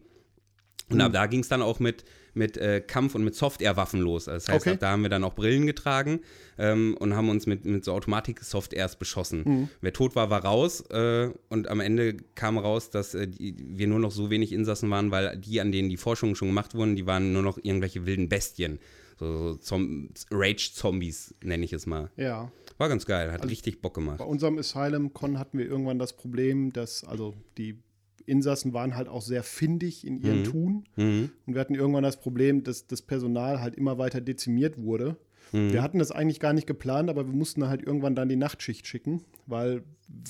[0.90, 1.02] Und Mhm.
[1.04, 2.04] ab da ging es dann auch mit,
[2.34, 4.26] mit äh, Kampf- und mit Soft-Air-Waffen los.
[4.26, 4.72] Das heißt, Okay.
[4.72, 6.20] ab da haben wir dann auch Brillen getragen
[6.58, 9.44] ähm, und haben uns mit, mit so Automatik-Soft-Airs beschossen.
[9.46, 9.70] Mhm.
[9.80, 10.82] Wer tot war, war raus.
[10.90, 14.90] Äh, und am Ende kam raus, dass äh, die, wir nur noch so wenig Insassen
[14.90, 18.06] waren, weil die, an denen die Forschungen schon gemacht wurden, die waren nur noch irgendwelche
[18.06, 18.80] wilden Bestien.
[19.22, 22.10] So, so Zom Rage-Zombies, nenne ich es mal.
[22.18, 22.52] Ja.
[22.80, 24.18] War ganz geil, hat also richtig Bock gemacht.
[24.18, 27.78] Bei unserem Asylum Con hatten wir irgendwann das Problem, dass also die
[28.26, 30.44] Insassen waren halt auch sehr findig in ihrem mhm.
[30.44, 30.84] Tun.
[30.96, 31.30] Mhm.
[31.46, 35.18] Und wir hatten irgendwann das Problem, dass das Personal halt immer weiter dezimiert wurde.
[35.52, 35.74] Mhm.
[35.74, 38.88] Wir hatten das eigentlich gar nicht geplant, aber wir mussten halt irgendwann dann die Nachtschicht
[38.88, 39.84] schicken, weil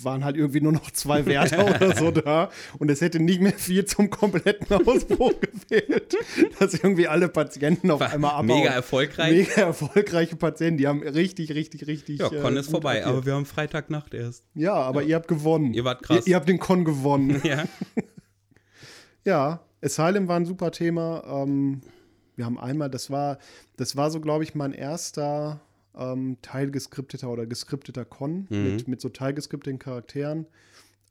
[0.03, 2.49] waren halt irgendwie nur noch zwei Wärter oder so da
[2.79, 6.15] und es hätte nicht mehr viel zum kompletten Ausbruch gefehlt,
[6.59, 8.45] dass irgendwie alle Patienten auf War einmal abhauen.
[8.45, 9.49] Mega erfolgreich.
[9.49, 12.19] Mega erfolgreiche Patienten, die haben richtig, richtig, richtig.
[12.19, 13.07] Ja, Con äh, ist vorbei, agiert.
[13.07, 14.45] aber wir haben Freitagnacht erst.
[14.53, 15.09] Ja, aber ja.
[15.09, 15.73] ihr habt gewonnen.
[15.73, 16.25] Ihr wart krass.
[16.25, 17.41] Ihr, ihr habt den Con gewonnen.
[17.51, 17.63] Ja.
[19.25, 21.23] ja, Asylum war ein super Thema.
[21.25, 21.81] Ähm,
[22.41, 23.37] wir haben einmal, das war,
[23.77, 25.61] das war so, glaube ich, mein erster
[25.95, 28.63] ähm, teilgeskripteter oder geskripteter Con mhm.
[28.63, 30.47] mit, mit so teilgeskripteten Charakteren.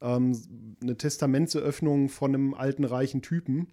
[0.02, 0.36] Ähm,
[0.82, 3.68] eine Testamentsöffnung von einem alten reichen Typen,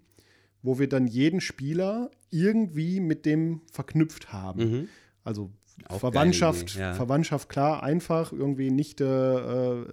[0.62, 4.60] wo wir dann jeden Spieler irgendwie mit dem verknüpft haben.
[4.60, 4.88] Mhm.
[5.24, 5.50] Also
[5.88, 6.94] auch Verwandtschaft, ja.
[6.94, 9.84] Verwandtschaft klar, einfach, irgendwie nicht äh, äh,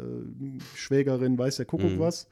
[0.75, 1.99] Schwägerin, weiß der Kuckuck mhm.
[1.99, 2.27] was.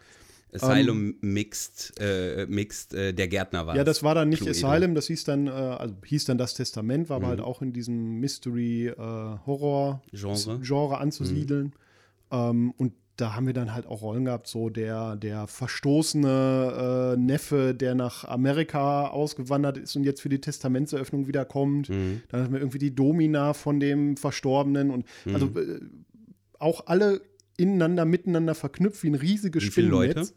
[0.54, 3.76] Asylum ähm, Mixed, äh, Mixed äh, der Gärtner war.
[3.76, 4.68] Ja, das war dann nicht Cluedo.
[4.68, 7.26] Asylum, das hieß dann, äh, also hieß dann das Testament, war mhm.
[7.26, 11.66] aber halt auch in diesem Mystery-Horror-Genre äh, Genre anzusiedeln.
[11.66, 11.74] Mhm.
[12.32, 17.20] Ähm, und da haben wir dann halt auch Rollen gehabt, so der, der verstoßene äh,
[17.20, 21.90] Neffe, der nach Amerika ausgewandert ist und jetzt für die Testamentseröffnung wiederkommt.
[21.90, 22.24] Mhm.
[22.30, 25.36] Dann hatten wir irgendwie die Domina von dem Verstorbenen und mhm.
[25.36, 25.80] also äh,
[26.58, 27.22] auch alle
[27.64, 30.34] ineinander, miteinander verknüpft, wie ein riesiges wie Spinnennetz.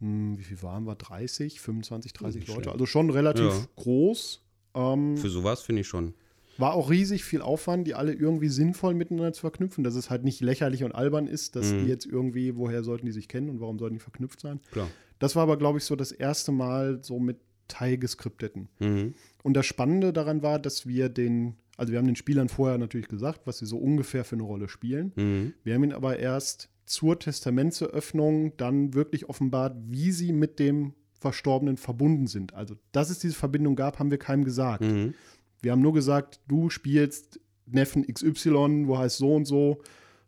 [0.00, 0.94] Hm, wie viel waren wir?
[0.94, 2.64] 30, 25, 30 Leute.
[2.64, 2.72] Schön.
[2.72, 3.66] Also schon relativ ja.
[3.76, 4.42] groß.
[4.74, 6.14] Ähm, Für sowas finde ich schon.
[6.58, 10.24] War auch riesig viel Aufwand, die alle irgendwie sinnvoll miteinander zu verknüpfen, dass es halt
[10.24, 11.84] nicht lächerlich und albern ist, dass mhm.
[11.84, 14.60] die jetzt irgendwie, woher sollten die sich kennen und warum sollten die verknüpft sein.
[14.72, 14.88] Klar.
[15.18, 17.38] Das war aber, glaube ich, so das erste Mal so mit
[17.68, 18.68] Teilgeskripteten.
[18.78, 19.14] Mhm.
[19.42, 23.08] Und das Spannende daran war, dass wir den also wir haben den Spielern vorher natürlich
[23.08, 25.12] gesagt, was sie so ungefähr für eine Rolle spielen.
[25.16, 25.54] Mhm.
[25.64, 31.78] Wir haben ihnen aber erst zur Testamentseröffnung dann wirklich offenbart, wie sie mit dem Verstorbenen
[31.78, 32.52] verbunden sind.
[32.52, 34.82] Also, dass es diese Verbindung gab, haben wir keinem gesagt.
[34.82, 35.14] Mhm.
[35.62, 39.80] Wir haben nur gesagt, du spielst Neffen XY, wo heißt so und so.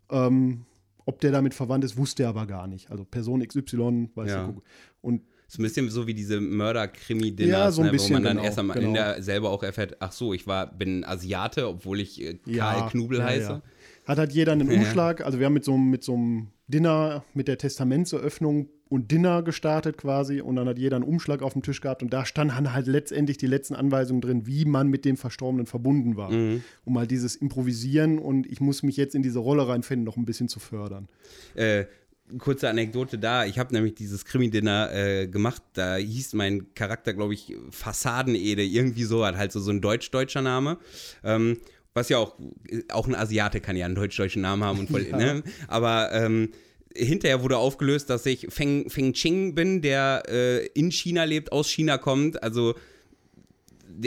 [0.09, 0.65] Ähm,
[1.05, 2.89] ob der damit verwandt ist, wusste er aber gar nicht.
[2.89, 4.47] Also Person XY, weiß ja.
[4.47, 4.63] du.
[5.01, 5.21] Und
[5.53, 8.57] so ein bisschen so wie diese Mörder-Krimi-Dinners, ja, so ne, wo man dann genau, erst
[8.57, 8.87] am genau.
[8.87, 12.89] Ende selber auch erfährt, ach so, ich war, bin Asiate, obwohl ich äh, Karl ja,
[12.89, 13.61] Knubel ja, heiße.
[14.05, 17.47] Hat halt jeder einen Umschlag, also wir haben mit so, mit so einem Dinner, mit
[17.47, 21.81] der Testamentseröffnung und Dinner gestartet quasi und dann hat jeder einen Umschlag auf dem Tisch
[21.81, 25.67] gehabt und da standen halt letztendlich die letzten Anweisungen drin, wie man mit dem Verstorbenen
[25.67, 26.31] verbunden war.
[26.31, 26.63] Mhm.
[26.83, 30.25] Um mal dieses Improvisieren und ich muss mich jetzt in diese Rolle reinfinden, noch ein
[30.25, 31.09] bisschen zu fördern.
[31.53, 31.85] Äh,
[32.37, 33.45] kurze Anekdote da.
[33.45, 35.61] Ich habe nämlich dieses Krimi-Dinner äh, gemacht.
[35.73, 38.63] Da hieß mein Charakter, glaube ich, Fassadenede.
[38.63, 40.77] Irgendwie so, hat halt so, so ein deutsch-deutscher Name.
[41.23, 41.57] Ähm,
[41.93, 42.35] was ja auch,
[42.89, 44.79] auch ein Asiate kann ja einen deutsch-deutschen Namen haben.
[44.79, 45.17] Und voll, ja.
[45.17, 45.43] ne?
[45.67, 46.49] Aber ähm,
[46.95, 51.69] hinterher wurde aufgelöst, dass ich Feng, Feng Ching bin, der äh, in China lebt, aus
[51.69, 52.41] China kommt.
[52.41, 52.75] Also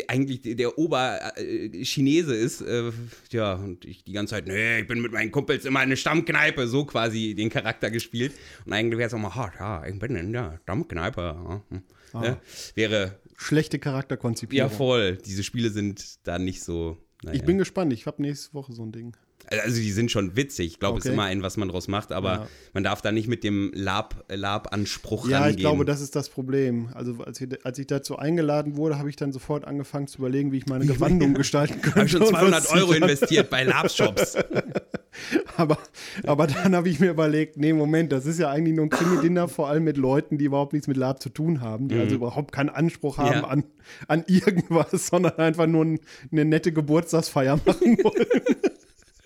[0.08, 2.90] eigentlich der Oberchinese ist, äh,
[3.30, 5.96] ja, und ich die ganze Zeit, nee, ich bin mit meinen Kumpels immer in der
[5.96, 8.32] Stammkneipe, so quasi den Charakter gespielt.
[8.64, 11.20] Und eigentlich wäre es auch mal, oh, ja, ich bin in der Stammkneipe.
[11.20, 11.82] Ja, hm.
[12.12, 12.24] ah.
[12.24, 12.40] ja,
[12.74, 13.18] wäre.
[13.36, 14.70] Schlechte Charakterkonzipierung.
[14.70, 15.18] Ja, voll.
[15.18, 16.96] Diese Spiele sind da nicht so.
[17.22, 17.36] Naja.
[17.36, 17.92] Ich bin gespannt.
[17.92, 19.16] Ich habe nächste Woche so ein Ding.
[19.48, 20.66] Also die sind schon witzig.
[20.66, 21.10] Ich glaube, es okay.
[21.10, 22.48] ist immer ein, was man draus macht, aber ja.
[22.72, 25.52] man darf da nicht mit dem Lab-Anspruch ja, rangehen.
[25.52, 26.88] Ja, ich glaube, das ist das Problem.
[26.94, 30.52] Also als ich, als ich dazu eingeladen wurde, habe ich dann sofort angefangen zu überlegen,
[30.52, 32.06] wie ich meine Gewandung gestalten könnte.
[32.06, 34.36] Ich habe schon 200 Euro investiert bei Lab-Shops.
[35.56, 35.78] aber,
[36.24, 39.48] aber dann habe ich mir überlegt, nee, Moment, das ist ja eigentlich nur ein Krimi-Dinner,
[39.48, 42.02] vor allem mit Leuten, die überhaupt nichts mit Lab zu tun haben, die mhm.
[42.02, 43.44] also überhaupt keinen Anspruch haben ja.
[43.44, 43.64] an,
[44.08, 48.56] an irgendwas, sondern einfach nur ein, eine nette Geburtstagsfeier machen wollen.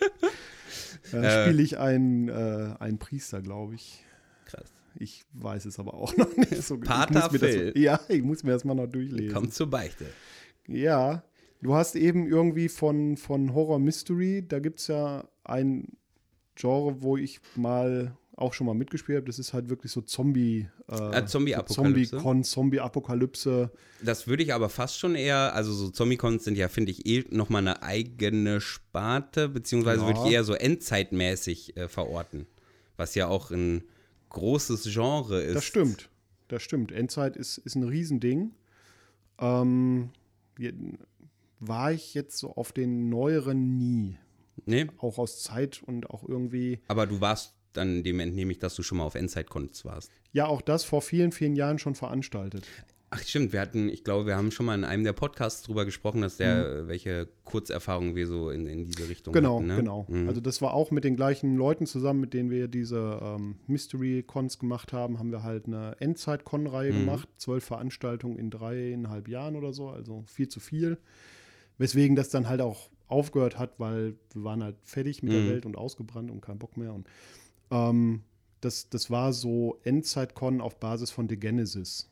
[1.13, 4.05] Da äh, spiele ich einen, äh, einen Priester, glaube ich.
[4.45, 4.73] Krass.
[4.95, 6.87] Ich weiß es aber auch noch nicht so gut.
[6.87, 7.73] Pater Phil.
[7.73, 9.35] Das, ja, ich muss mir das mal noch durchlesen.
[9.35, 10.07] Kommt zur Beichte.
[10.69, 11.25] Ja,
[11.63, 15.89] du hast eben irgendwie von, von Horror Mystery, da gibt es ja ein
[16.55, 19.27] Genre, wo ich mal auch schon mal mitgespielt habe.
[19.27, 20.69] Das ist halt wirklich so Zombie.
[20.89, 22.11] Äh, ah, Zombie-Apokalypse.
[22.11, 23.71] Zombie-Con, Zombie-Apokalypse.
[24.03, 27.25] Das würde ich aber fast schon eher, also so Zombie-Cons sind ja, finde ich, eh
[27.31, 30.07] nochmal eine eigene Sparte, beziehungsweise ja.
[30.07, 32.47] würde ich eher so endzeitmäßig äh, verorten.
[32.97, 33.85] Was ja auch ein
[34.31, 35.57] großes Genre ist.
[35.57, 36.09] Das stimmt.
[36.49, 36.93] Das stimmt.
[36.93, 38.53] Endzeit ist, ist ein Riesending.
[39.39, 40.11] Ähm,
[41.61, 44.17] war ich jetzt so auf den neueren nie.
[44.67, 44.87] Nee.
[44.99, 46.81] Auch aus Zeit und auch irgendwie.
[46.89, 50.11] Aber du warst dann dem entnehme ich, dass du schon mal auf Endzeit-Cons warst.
[50.33, 52.67] Ja, auch das vor vielen, vielen Jahren schon veranstaltet.
[53.13, 55.85] Ach stimmt, wir hatten, ich glaube, wir haben schon mal in einem der Podcasts drüber
[55.85, 56.89] gesprochen, dass der, mhm.
[56.89, 59.67] welche Kurzerfahrungen wir so in, in diese Richtung genau, hatten.
[59.67, 59.77] Ne?
[59.77, 60.21] Genau, genau.
[60.21, 60.29] Mhm.
[60.29, 64.61] Also das war auch mit den gleichen Leuten zusammen, mit denen wir diese ähm, Mystery-Cons
[64.61, 66.99] gemacht haben, haben wir halt eine Endzeit-Con-Reihe mhm.
[67.01, 67.29] gemacht.
[67.37, 70.97] Zwölf Veranstaltungen in dreieinhalb Jahren oder so, also viel zu viel.
[71.79, 75.49] Weswegen das dann halt auch aufgehört hat, weil wir waren halt fertig mit der mhm.
[75.49, 76.95] Welt und ausgebrannt und kein Bock mehr.
[76.95, 77.09] Und
[77.71, 78.23] ähm,
[78.61, 82.11] das, das war so Endzeit-Con auf Basis von The Genesis.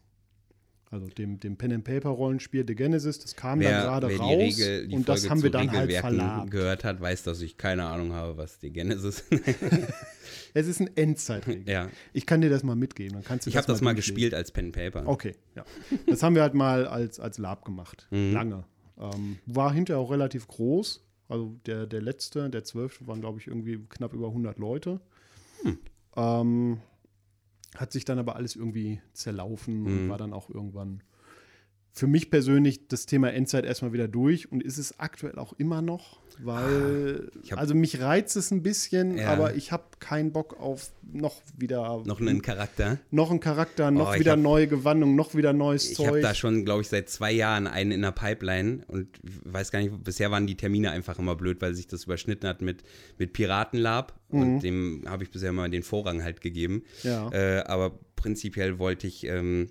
[0.91, 4.39] Also dem, dem Pen and Paper Rollenspiel The Genesis, das kam wer, dann gerade raus
[4.39, 6.51] Regel, und Folge das haben wir dann halt verlagert.
[6.51, 9.23] gehört hat, weiß, dass ich keine Ahnung habe, was The Genesis.
[10.55, 11.71] es ist ein Endzeitriegel.
[11.71, 11.91] Ja.
[12.15, 14.51] Ich kann dir das mal mitgeben, dann kannst du Ich habe das mal gespielt als
[14.51, 15.07] Pen and Paper.
[15.07, 15.65] Okay, ja.
[16.07, 18.33] Das haben wir halt mal als als Lab gemacht, mhm.
[18.33, 18.65] lange.
[18.99, 21.05] Ähm, war hinterher auch relativ groß.
[21.29, 25.03] Also der der letzte, der zwölfte, waren glaube ich irgendwie knapp über 100 Leute.
[25.63, 25.79] Hm.
[26.17, 26.81] Ähm,
[27.77, 29.87] hat sich dann aber alles irgendwie zerlaufen mhm.
[29.87, 31.03] und war dann auch irgendwann
[31.99, 35.83] für mich persönlich das Thema Endzeit erstmal wieder durch und ist es aktuell auch immer
[35.83, 39.33] noch, weil ah, hab, also mich reizt es ein bisschen, ja.
[39.33, 44.15] aber ich habe keinen Bock auf noch wieder noch einen Charakter, noch einen Charakter, noch
[44.15, 46.05] oh, wieder hab, neue Gewandung, noch wieder neues ich Zeug.
[46.05, 49.09] Ich habe da schon, glaube ich, seit zwei Jahren einen in der Pipeline und
[49.45, 52.63] weiß gar nicht, bisher waren die Termine einfach immer blöd, weil sich das überschnitten hat
[52.63, 52.85] mit
[53.19, 54.41] mit Piratenlab mhm.
[54.41, 56.85] und dem habe ich bisher mal den Vorrang halt gegeben.
[57.03, 57.29] Ja.
[57.33, 59.69] Äh, aber prinzipiell wollte ich ähm,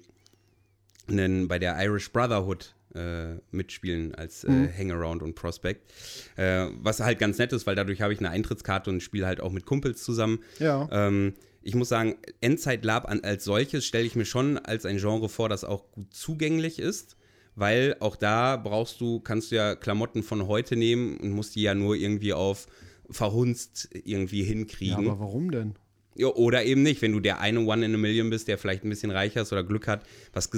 [1.10, 4.70] einen, bei der Irish Brotherhood äh, mitspielen als äh, mhm.
[4.76, 5.92] Hangaround und Prospect.
[6.36, 9.42] Äh, was halt ganz nett ist, weil dadurch habe ich eine Eintrittskarte und spiele halt
[9.42, 10.40] auch mit Kumpels zusammen.
[10.60, 10.88] Ja.
[10.92, 15.28] Ähm, ich muss sagen, Endzeit Lab als solches stelle ich mir schon als ein Genre
[15.28, 17.18] vor, das auch gut zugänglich ist.
[17.56, 21.64] Weil auch da brauchst du, kannst du ja Klamotten von heute nehmen und musst die
[21.64, 22.68] ja nur irgendwie auf
[23.10, 25.06] verhunzt irgendwie hinkriegen.
[25.06, 25.76] Ja, aber warum denn?
[26.18, 28.84] Ja, oder eben nicht, wenn du der eine One in a Million bist, der vielleicht
[28.84, 30.04] ein bisschen reicher ist oder Glück hat,
[30.34, 30.50] was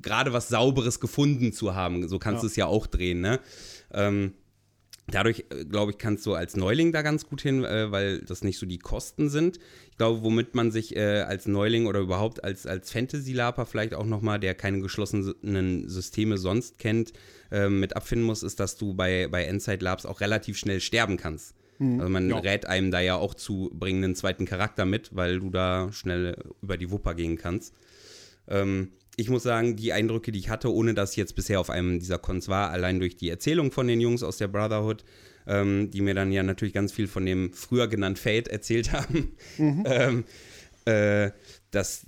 [0.00, 2.06] gerade was Sauberes gefunden zu haben.
[2.06, 2.40] So kannst ja.
[2.42, 3.40] du es ja auch drehen, ne?
[3.92, 4.34] Ähm,
[5.10, 8.42] dadurch, äh, glaube ich, kannst du als Neuling da ganz gut hin, äh, weil das
[8.42, 9.58] nicht so die Kosten sind.
[9.90, 14.06] Ich glaube, womit man sich äh, als Neuling oder überhaupt als, als Fantasy-Laper vielleicht auch
[14.06, 17.12] nochmal, der keine geschlossenen Systeme sonst kennt,
[17.50, 21.16] äh, mit abfinden muss, ist, dass du bei, bei Endzeit Labs auch relativ schnell sterben
[21.16, 21.54] kannst.
[21.78, 22.00] Mhm.
[22.00, 22.38] Also man ja.
[22.38, 26.36] rät einem da ja auch zu, bringen einen zweiten Charakter mit, weil du da schnell
[26.62, 27.74] über die Wupper gehen kannst.
[28.48, 31.70] Ähm, ich muss sagen, die Eindrücke, die ich hatte, ohne dass ich jetzt bisher auf
[31.70, 35.04] einem dieser Cons war, allein durch die Erzählung von den Jungs aus der Brotherhood,
[35.46, 39.32] ähm, die mir dann ja natürlich ganz viel von dem früher genannt Fate erzählt haben,
[39.56, 39.84] mhm.
[39.86, 40.24] ähm,
[40.84, 41.32] äh,
[41.70, 42.06] dass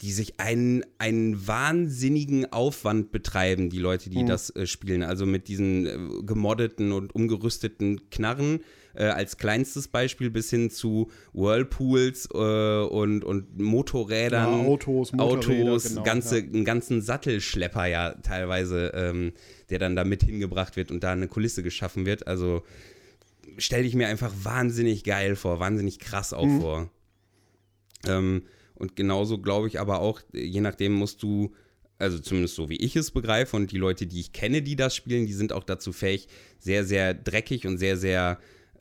[0.00, 4.26] die sich einen, einen wahnsinnigen Aufwand betreiben, die Leute, die mhm.
[4.26, 5.02] das äh, spielen.
[5.02, 8.60] Also mit diesen äh, gemoddeten und umgerüsteten Knarren
[8.98, 14.62] äh, als kleinstes Beispiel bis hin zu Whirlpools äh, und, und Motorrädern.
[14.62, 16.44] Ja, Autos, Autos, genau, ganze, ja.
[16.44, 19.32] einen ganzen Sattelschlepper ja teilweise, ähm,
[19.70, 22.26] der dann da mit hingebracht wird und da eine Kulisse geschaffen wird.
[22.26, 22.64] Also
[23.56, 26.60] stelle ich mir einfach wahnsinnig geil vor, wahnsinnig krass auch mhm.
[26.60, 26.90] vor.
[28.06, 28.42] Ähm,
[28.74, 31.54] und genauso glaube ich aber auch, je nachdem musst du,
[31.98, 34.96] also zumindest so wie ich es begreife und die Leute, die ich kenne, die das
[34.96, 36.26] spielen, die sind auch dazu fähig,
[36.58, 38.40] sehr, sehr dreckig und sehr, sehr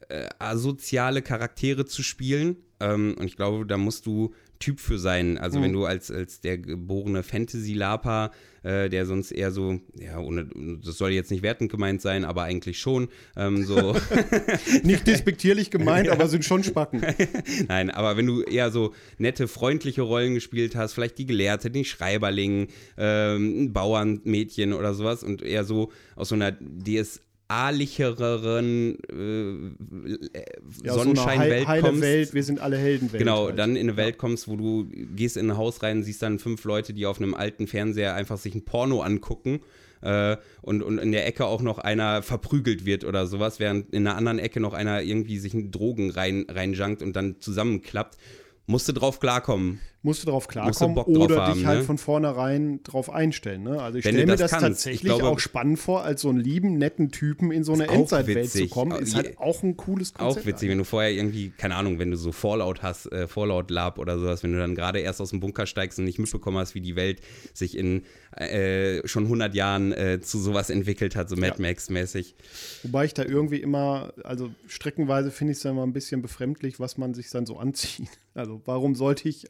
[0.10, 2.58] äh, asoziale Charaktere zu spielen.
[2.80, 5.38] Ähm, und ich glaube, da musst du Typ für sein.
[5.38, 5.64] Also mhm.
[5.64, 8.32] wenn du als, als der geborene Fantasy-Lapa,
[8.64, 10.50] äh, der sonst eher so, ja, ohne,
[10.84, 13.96] das soll jetzt nicht wertend gemeint sein, aber eigentlich schon, ähm, so.
[14.84, 17.06] nicht despektierlich gemeint, aber sind schon Spacken.
[17.68, 21.86] Nein, aber wenn du eher so nette, freundliche Rollen gespielt hast, vielleicht die Gelehrte, den
[21.86, 30.86] Schreiberling, ähm, ein Bauernmädchen oder sowas und eher so aus so einer DS a-lichereren äh,
[30.86, 32.02] ja, Sonnenscheinwelt so kommst.
[32.02, 33.20] Welt, wir sind alle Heldenwelt.
[33.20, 33.60] Genau, halt.
[33.60, 36.64] dann in eine Welt kommst, wo du gehst in ein Haus rein, siehst dann fünf
[36.66, 39.62] Leute, die auf einem alten Fernseher einfach sich ein Porno angucken
[40.02, 44.06] äh, und, und in der Ecke auch noch einer verprügelt wird oder sowas, während in
[44.06, 48.18] einer anderen Ecke noch einer irgendwie sich in Drogen rein, reinjunkt und dann zusammenklappt.
[48.66, 51.84] Musst du drauf klarkommen musst du darauf klarkommen oder drauf dich halt ne?
[51.84, 53.64] von vornherein drauf einstellen.
[53.64, 53.82] Ne?
[53.82, 54.66] Also ich stelle mir das kannst.
[54.66, 58.50] tatsächlich glaube, auch spannend vor, als so einen lieben, netten Typen in so eine Endzeitwelt
[58.50, 58.98] zu kommen.
[59.02, 60.44] Ist halt auch ein cooles Konzept.
[60.44, 63.70] Auch witzig, wenn du vorher irgendwie, keine Ahnung, wenn du so Fallout hast, äh, Fallout
[63.70, 66.58] Lab oder sowas, wenn du dann gerade erst aus dem Bunker steigst und nicht mitbekommen
[66.58, 67.20] hast, wie die Welt
[67.54, 68.04] sich in
[68.38, 71.62] äh, schon 100 Jahren äh, zu sowas entwickelt hat, so Mad ja.
[71.62, 72.36] Max-mäßig.
[72.84, 76.80] Wobei ich da irgendwie immer, also streckenweise finde ich es dann mal ein bisschen befremdlich,
[76.80, 78.08] was man sich dann so anzieht.
[78.38, 79.48] Also warum sollte ich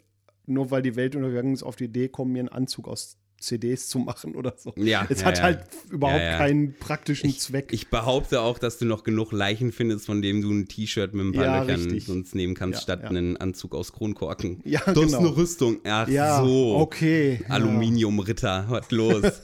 [0.47, 3.87] nur weil die Welt untergegangen ist, auf die Idee kommen, mir einen Anzug aus CDs
[3.87, 4.73] zu machen oder so.
[4.77, 5.43] Ja, es ja, hat ja.
[5.43, 5.59] halt
[5.91, 7.69] überhaupt Ja, keinen praktischen Zweck.
[7.71, 11.27] Ich behaupte auch, dass du noch genug Leichen findest, von dem du ein T-Shirt mit
[11.27, 14.61] ein paar Löchern sonst nehmen kannst, statt einen Anzug aus Kronkorken.
[14.67, 15.19] Ja, ist genau.
[15.19, 15.79] eine Rüstung.
[15.83, 16.77] Ach ja, so.
[16.77, 17.41] okay.
[17.47, 19.23] Aluminiumritter, was los?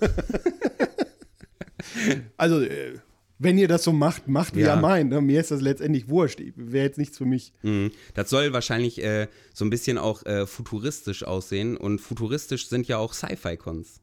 [2.38, 3.00] Also, äh,
[3.44, 4.76] wenn ihr das so macht, macht wie Ja.
[4.76, 5.10] ihr meint.
[5.12, 5.22] Ne?
[5.22, 6.42] Mir ist das letztendlich wurscht.
[6.56, 7.54] Wäre jetzt nichts für mich.
[7.62, 7.92] Mhm.
[8.14, 11.78] Das soll wahrscheinlich äh, so ein bisschen auch äh, futuristisch aussehen.
[11.78, 14.00] Und futuristisch sind ja auch Sci-Fi-Cons.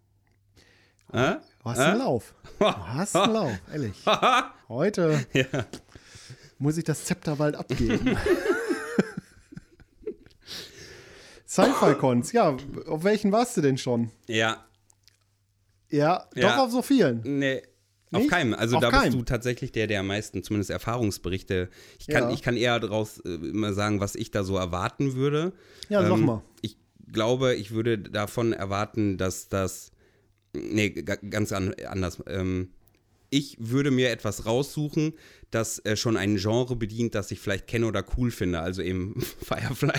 [1.13, 1.35] Äh?
[1.63, 2.35] Du hast einen Lauf.
[2.59, 4.05] Du hast einen Lauf, ehrlich.
[4.69, 5.45] Heute Ja.
[6.59, 8.17] muss ich das Zepter bald abgeben.
[11.47, 14.11] Sci-Fi-Cons, ja, auf welchen warst du denn schon?
[14.29, 14.65] Ja,
[15.89, 16.57] Ja, Ja.
[16.57, 17.23] doch auf so vielen.
[17.25, 17.63] nee.
[18.13, 18.31] Auf Nicht?
[18.31, 18.55] keinem.
[18.55, 19.05] Also Auf da keinem.
[19.05, 21.69] bist du tatsächlich der, der am meisten, zumindest Erfahrungsberichte.
[21.99, 22.33] Ich kann, Ja.
[22.35, 25.53] ich kann eher daraus äh, immer sagen, was ich da so erwarten würde.
[25.89, 26.43] Ja, sag Ähm, mal.
[26.61, 26.77] Ich
[27.13, 29.93] glaube, ich würde davon erwarten, dass das.
[30.53, 32.21] Nee, ga- ganz an, anders.
[32.27, 32.71] Ähm,
[33.31, 35.15] ich würde mir etwas raussuchen,
[35.51, 38.61] das äh, schon ein Genre bedient, das ich vielleicht kenne oder cool finde.
[38.61, 39.93] Also eben Firefly.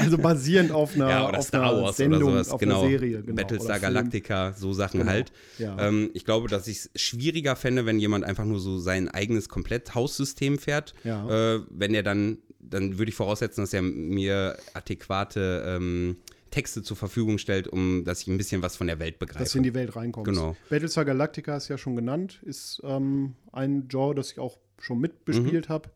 [0.00, 2.58] Also basierend auf einer, ja, auf Star einer Wars Sendung, oder sowas.
[2.58, 2.88] genau.
[2.88, 3.22] Serie.
[3.22, 3.78] Genau, Battlestar.
[3.80, 5.32] Galactica, so Sachen Genau, halt.
[5.58, 5.76] ja.
[5.78, 9.48] Ähm, ich glaube, dass ich es schwieriger fände, wenn jemand einfach nur so sein eigenes
[9.48, 10.94] komplett Haussystem fährt.
[11.04, 11.54] Ja.
[11.56, 16.16] Äh, wenn er dann, dann würde ich voraussetzen, dass er mir adäquate ähm,
[16.52, 19.40] Texte zur Verfügung stellt, um dass ich ein bisschen was von der Welt begreife.
[19.40, 20.30] dass du in die Welt reinkommst.
[20.30, 20.54] Genau.
[20.70, 25.68] Battlestar Galactica ist ja schon genannt, ist ähm, ein Genre, das ich auch schon mitbespielt
[25.68, 25.72] Mhm.
[25.72, 25.90] habe,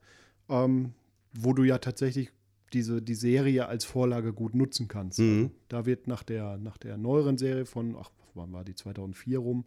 [0.49, 0.93] ähm,
[1.33, 2.31] wo du ja tatsächlich
[2.73, 5.21] diese, die Serie als Vorlage gut nutzen kannst.
[5.21, 5.37] Mhm.
[5.45, 9.39] Also, da wird nach der, nach der neueren Serie von, ach, wann war die 2004
[9.39, 9.65] rum,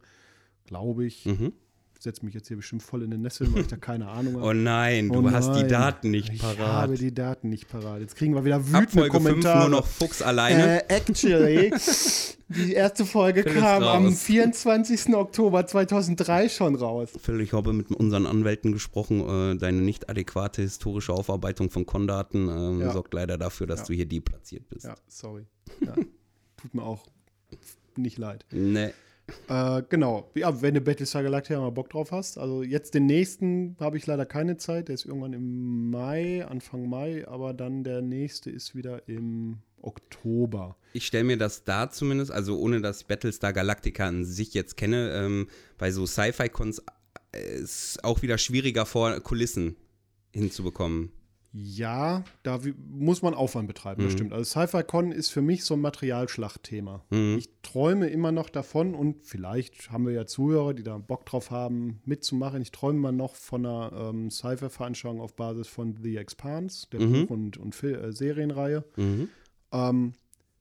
[0.66, 1.54] glaube ich, Mhm.
[2.02, 4.46] Setze mich jetzt hier bestimmt voll in den Nessel, weil ich da keine Ahnung habe.
[4.50, 5.68] Oh nein, du Oh hast die.
[5.68, 6.58] Daten nicht Ich parat.
[6.60, 8.00] habe die Daten nicht parat.
[8.00, 9.60] Jetzt kriegen wir wieder wütende Folge 5 Kommentare.
[9.60, 10.82] nur noch Fuchs alleine.
[10.90, 11.74] Äh, actually,
[12.48, 14.22] die erste Folge Philipp kam am raus.
[14.24, 15.14] 24.
[15.14, 17.10] Oktober 2003 schon raus.
[17.22, 19.20] Phil, ich habe mit unseren Anwälten gesprochen.
[19.54, 22.94] Äh, deine nicht adäquate historische Aufarbeitung von Kondaten ähm, Ja.
[22.94, 23.86] sorgt leider dafür, dass Ja.
[23.88, 24.86] du hier deplatziert bist.
[24.86, 25.46] Ja, sorry.
[25.86, 27.06] Ja, tut mir auch
[27.98, 28.46] nicht leid.
[28.52, 28.92] Nee.
[29.48, 30.30] Äh, genau.
[30.36, 32.38] Ja, wenn du Battlestar Galactica mal Bock drauf hast.
[32.38, 34.88] Also jetzt den nächsten habe ich leider keine Zeit.
[34.88, 37.28] Der ist irgendwann im Mai, Anfang Mai.
[37.28, 40.78] Aber dann der nächste ist wieder im Oktober.
[40.94, 44.78] Ich stelle mir das da zumindest, also ohne dass ich Battlestar Galactica an sich jetzt
[44.78, 46.84] kenne, ähm, bei so Sci-Fi-Cons
[47.32, 49.76] äh, ist auch wieder schwieriger vor Kulissen
[50.34, 51.12] hinzubekommen.
[51.52, 52.60] Ja, da
[52.92, 54.34] muss man Aufwand betreiben, das stimmt.
[54.34, 57.04] Also Sci-Fi-Con ist für mich so ein Materialschlachtthema.
[57.38, 61.50] Ich träume immer noch davon und vielleicht haben wir ja Zuhörer, die da Bock drauf
[61.50, 62.62] haben, mitzumachen.
[62.62, 67.32] Ich träume immer noch von einer ähm, Sci-Fi-Veranstaltung auf Basis von The Expanse, der Buch-
[67.32, 68.84] und, und Fil äh, Serienreihe.
[69.72, 70.14] Ähm,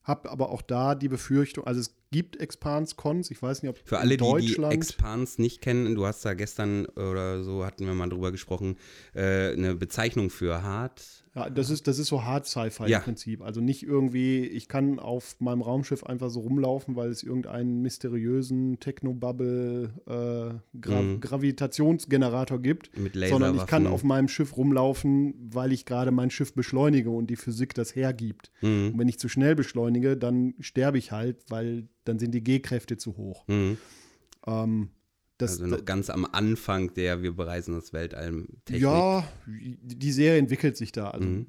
[0.05, 3.99] hab aber auch da die Befürchtung, also es gibt Expanse-Cons, ich weiß nicht, ob Für
[3.99, 8.09] alle, die die Expans nicht kennen, du hast da gestern oder so, hatten wir mal
[8.09, 8.77] drüber gesprochen,
[9.15, 11.25] äh, eine Bezeichnung für hart.
[11.35, 12.99] Ja, das ist, das ist so Hard Sci-Fi Ja.
[12.99, 13.43] im Prinzip.
[13.43, 18.81] Also nicht irgendwie, ich kann auf meinem Raumschiff einfach so rumlaufen, weil es irgendeinen mysteriösen
[18.81, 21.21] Technobubble äh, Gra Mhm.
[21.21, 26.55] Gravitationsgenerator gibt, Mit sondern ich kann auf meinem Schiff rumlaufen, weil ich gerade mein Schiff
[26.55, 28.51] beschleunige und die Physik das hergibt.
[28.63, 28.93] Mhm.
[28.93, 32.97] Und wenn ich zu schnell beschleunige, dann sterbe ich halt, weil dann sind die G-Kräfte
[32.97, 33.47] zu hoch.
[33.49, 33.77] Mhm.
[34.47, 34.89] Ähm,
[35.39, 38.83] das, Also noch ganz am Anfang der Wir bereisen das Weltall Technik.
[38.83, 41.11] Ja, die Serie entwickelt sich da.
[41.11, 41.47] Also, Mhm.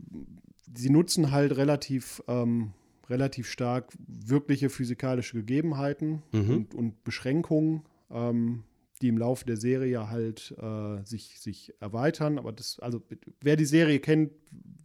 [0.75, 2.71] Sie nutzen halt relativ, ähm,
[3.09, 6.49] relativ stark wirkliche physikalische Gegebenheiten Mhm.
[6.51, 7.81] und, und Beschränkungen,
[8.11, 8.63] ähm,
[9.01, 12.37] die im Laufe der Serie halt äh, sich, sich erweitern.
[12.37, 13.01] Aber das, also
[13.41, 14.31] wer die Serie kennt,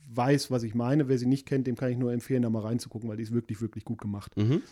[0.09, 1.09] weiß, was ich meine.
[1.09, 3.33] Wer sie nicht kennt, dem kann ich nur empfehlen, da mal reinzugucken, weil die ist
[3.33, 4.35] wirklich, wirklich gut gemacht.
[4.37, 4.63] Mhm.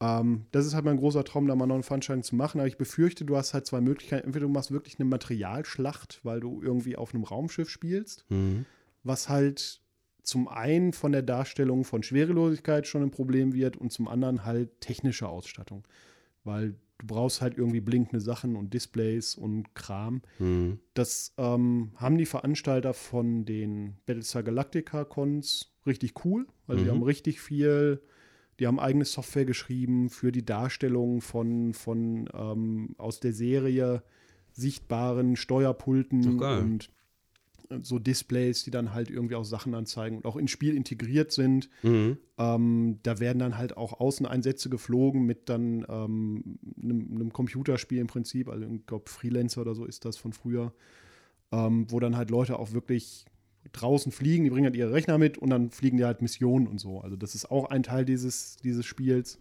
[0.00, 2.60] Ähm, das ist halt mein großer Traum, da mal noch eine Veranstaltung zu machen.
[2.60, 4.26] Aber ich befürchte, du hast halt zwei Möglichkeiten.
[4.26, 8.66] Entweder du machst wirklich eine Materialschlacht, weil du irgendwie auf einem Raumschiff spielst, Mhm.
[9.02, 9.80] was halt
[10.22, 14.80] zum einen von der Darstellung von Schwerelosigkeit schon ein Problem wird und zum anderen halt
[14.80, 15.84] technische Ausstattung.
[16.44, 20.22] Weil du brauchst halt irgendwie blinkende Sachen und Displays und Kram.
[20.38, 20.80] Mhm.
[20.94, 26.90] Das ähm, haben die Veranstalter von den Battlestar Galactica Cons richtig cool, die Mhm.
[26.90, 28.00] haben richtig viel,
[28.58, 34.02] die haben eigene Software geschrieben für die Darstellung von, von ähm, aus der Serie
[34.52, 36.90] sichtbaren Steuerpulten und
[37.68, 41.32] äh, so Displays, die dann halt irgendwie auch Sachen anzeigen und auch ins Spiel integriert
[41.32, 41.68] sind.
[41.82, 42.16] Mhm.
[42.38, 48.06] Ähm, da werden dann halt auch Außeneinsätze geflogen mit dann ähm, einem, einem Computerspiel im
[48.06, 50.72] Prinzip, also ich glaube Freelancer oder so ist das von früher,
[51.52, 53.26] ähm, wo dann halt Leute auch wirklich
[53.72, 56.78] draußen fliegen, die bringen halt ihre Rechner mit und dann fliegen die halt Missionen und
[56.80, 57.00] so.
[57.00, 59.38] Also das ist auch ein Teil dieses, dieses Spiels.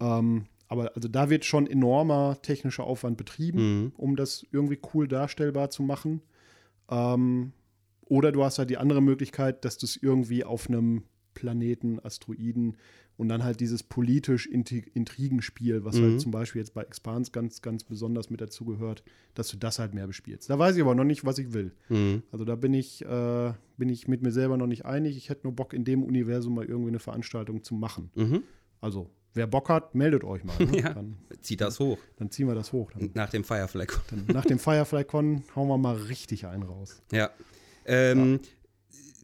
[0.00, 3.92] Ähm, aber also da wird schon enormer technischer Aufwand betrieben, Mhm.
[3.96, 6.22] um das irgendwie cool darstellbar zu machen.
[6.90, 7.52] Ähm,
[8.06, 11.02] oder du hast halt die andere Möglichkeit, dass du es irgendwie auf einem
[11.42, 12.76] Planeten, Asteroiden
[13.16, 16.02] und dann halt dieses politisch Intrigenspiel, was Mhm.
[16.02, 19.02] halt zum Beispiel jetzt bei Expans ganz, ganz besonders mit dazugehört,
[19.34, 20.48] dass du das halt mehr bespielst.
[20.48, 21.72] Da weiß ich aber noch nicht, was ich will.
[21.88, 22.22] Mhm.
[22.30, 25.16] Also da bin ich, äh, bin ich mit mir selber noch nicht einig.
[25.16, 28.10] Ich hätte nur Bock, in dem Universum mal irgendwie eine Veranstaltung zu machen.
[28.14, 28.42] Mhm.
[28.80, 30.56] Also, wer Bock hat, meldet euch mal.
[30.64, 30.78] Ne?
[30.82, 30.94] Ja.
[30.94, 31.98] Dann, Zieht das hoch.
[32.16, 32.92] dann ziehen wir das hoch.
[32.92, 33.86] Dann, Nach dem Firefly.
[34.10, 37.02] dann nach dem Firefly-Con hauen wir mal richtig einen raus.
[37.10, 37.30] Ja.
[37.84, 38.38] Ähm,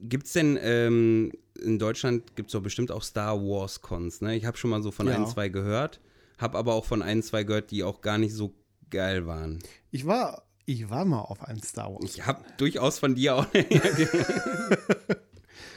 [0.01, 4.37] Gibt es denn ähm, in Deutschland gibt es doch bestimmt auch Star Wars Cons, ne?
[4.37, 5.15] Ich habe schon mal so von Ja.
[5.17, 6.01] ein, zwei gehört,
[6.39, 8.55] habe aber auch von ein, zwei gehört, die auch gar nicht so
[8.91, 9.59] geil waren.
[9.91, 12.05] Ich war, ich war mal auf einem Star Wars.
[12.05, 13.47] Ich habe durchaus von dir auch.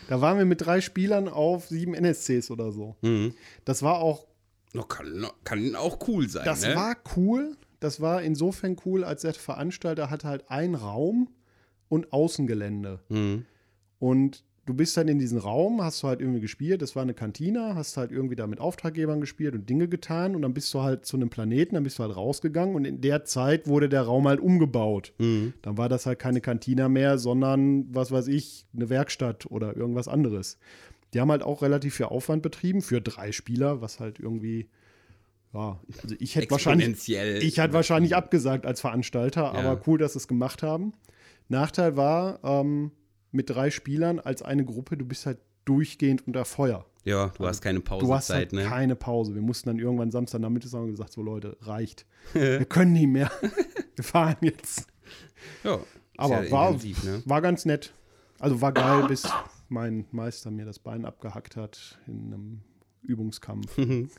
[0.07, 2.97] Da waren wir mit drei Spielern auf sieben NSCs oder so.
[3.01, 3.33] mhm.
[3.63, 4.27] Das war auch,
[4.73, 6.75] No, kann, kann auch cool sein, das ne?
[6.75, 7.55] war cool.
[7.79, 11.29] Das war insofern cool, als der Veranstalter hat halt einen Raum
[11.89, 12.99] und Außengelände.
[13.09, 13.45] mhm.
[13.99, 17.13] Und du bist dann in diesen Raum, hast du halt irgendwie gespielt, das war eine
[17.13, 20.81] Kantine, hast halt irgendwie da mit Auftraggebern gespielt und Dinge getan und dann bist du
[20.81, 24.03] halt zu einem Planeten, dann bist du halt rausgegangen und in der Zeit wurde der
[24.03, 25.13] Raum halt umgebaut.
[25.17, 25.53] Mhm.
[25.61, 30.07] Dann war das halt keine Kantine mehr, sondern, was weiß ich, eine Werkstatt oder irgendwas
[30.07, 30.59] anderes.
[31.13, 34.69] Die haben halt auch relativ viel Aufwand betrieben für drei Spieler, was halt irgendwie,
[35.53, 40.19] ja, also ich hätte wahrscheinlich, ich hatte wahrscheinlich abgesagt als Veranstalter, aber cool, dass sie
[40.19, 40.93] es gemacht haben.
[41.49, 42.91] Nachteil war, ähm,
[43.31, 46.85] mit drei Spielern als eine Gruppe, du bist halt durchgehend unter Feuer.
[47.03, 48.63] Ja, du hast keine Du hast halt Pausezeit, ne?
[48.63, 49.33] keine Pause.
[49.33, 52.05] Wir mussten dann irgendwann Samstagnachmittag haben gesagt, so Leute, reicht.
[52.33, 53.31] Wir können nicht mehr.
[53.95, 54.87] Wir fahren jetzt.
[55.63, 55.79] Ja,
[56.17, 57.23] Aber ja war, intensiv, ne?
[57.25, 57.93] war ganz nett.
[58.39, 59.27] Also war geil, bis
[59.69, 62.61] mein Meister mir das Bein abgehackt hat in einem
[63.01, 63.77] Übungskampf.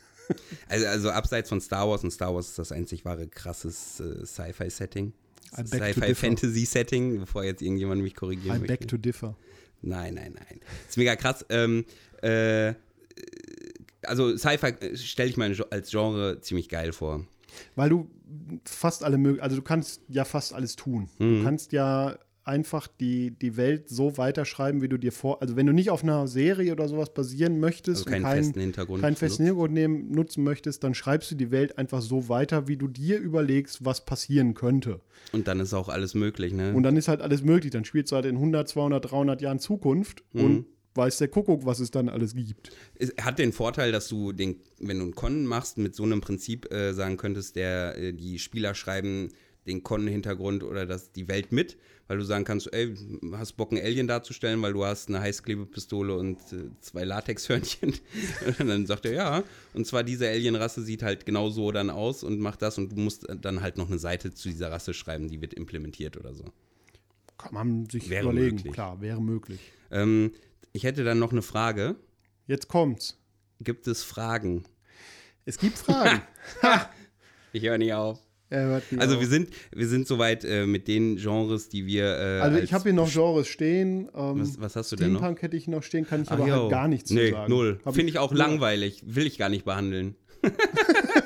[0.69, 4.25] Also, also abseits von Star Wars und Star Wars ist das einzig wahre krasses äh,
[4.25, 5.11] Sci-Fi-Setting.
[5.51, 8.77] Sci-Fi-Fantasy-Setting, bevor jetzt irgendjemand mich korrigieren I möchte.
[8.77, 9.35] beg to differ.
[9.81, 10.59] Nein, nein, nein.
[10.87, 11.45] ist mega krass.
[11.49, 11.85] Ähm,
[12.21, 12.73] äh,
[14.03, 17.25] also Sci-Fi stelle ich mir als Genre ziemlich geil vor.
[17.75, 18.09] Weil du
[18.65, 21.09] fast alle mög also du kannst ja fast alles tun.
[21.19, 21.37] Mhm.
[21.37, 25.41] Du kannst ja einfach die, die Welt so weiterschreiben, wie du dir vor.
[25.41, 28.43] Also wenn du nicht auf einer Serie oder sowas basieren möchtest Also keinen und keinen
[28.43, 29.43] festen Hintergrund keinen festen.
[29.45, 33.17] Hintergrund nehmen, nutzen möchtest, dann schreibst du die Welt einfach so weiter, wie du dir
[33.19, 34.99] überlegst, was passieren könnte.
[35.31, 36.73] Und dann ist auch alles möglich, ne?
[36.73, 37.71] Und dann ist halt alles möglich.
[37.71, 40.43] Dann spielst du halt in 100, 200, 300 Jahren Zukunft Mhm.
[40.43, 40.65] und
[40.95, 42.69] weiß der Kuckuck, was es dann alles gibt.
[42.95, 46.21] Es hat den Vorteil, dass du den, wenn du einen Con machst, mit so einem
[46.21, 49.29] Prinzip äh, sagen könntest, der äh, die Spieler schreiben
[49.65, 51.77] den Con-Hintergrund oder das, die Welt mit,
[52.07, 52.95] weil du sagen kannst, ey,
[53.33, 57.93] hast Bock, einen Alien darzustellen, weil du hast eine Heißklebepistole und äh, zwei Latexhörnchen.
[58.59, 59.43] und dann sagt er, ja.
[59.73, 62.97] Und zwar diese Alienrasse sieht halt genau so dann aus und macht das und du
[62.97, 66.45] musst dann halt noch eine Seite zu dieser Rasse schreiben, die wird implementiert oder so.
[67.37, 68.57] Kann man sich Wäre überlegen.
[68.57, 68.73] möglich.
[68.73, 69.59] Klar, wäre möglich.
[69.91, 70.31] Ähm,
[70.71, 71.95] ich hätte dann noch eine Frage.
[72.47, 73.17] Jetzt kommt's.
[73.61, 74.63] Gibt es Fragen?
[75.45, 76.21] Es gibt Fragen.
[77.55, 78.19] Ich höre nicht auf.
[78.99, 82.05] Also wir sind, wir sind soweit äh, mit den Genres, die wir.
[82.05, 84.09] Äh, Also als- ich habe hier noch Genres stehen.
[84.15, 85.19] Ähm, Was- was hast du denn noch?
[85.19, 86.53] Steampunk hätte ich noch stehen, kann ich Ach, aber jo.
[86.63, 87.49] halt gar nichts nee, zu sagen.
[87.51, 87.79] null.
[87.85, 89.03] Finde ich auch nur- langweilig.
[89.05, 90.15] Will ich gar nicht behandeln.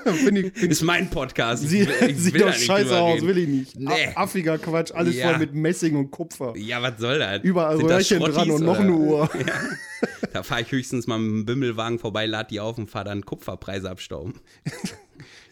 [0.06, 1.64] Finde ich, find Ist mein Podcast.
[1.64, 3.80] Ich Sieht, will- ich sieht doch scheiße aus, will ich nicht.
[3.80, 3.90] Nee.
[4.16, 5.30] Affiger Quatsch, alles Ja.
[5.30, 6.54] voll mit Messing und Kupfer.
[6.56, 7.42] Ja, was soll das?
[7.44, 9.30] Überall Sind das Röhrchen dran Schrottis und noch eine Uhr.
[10.34, 13.26] Da fahre ich höchstens mal mit dem Bimmelwagen vorbei, lad die auf und fahre dann
[13.26, 14.36] Kupferpreise abstauben.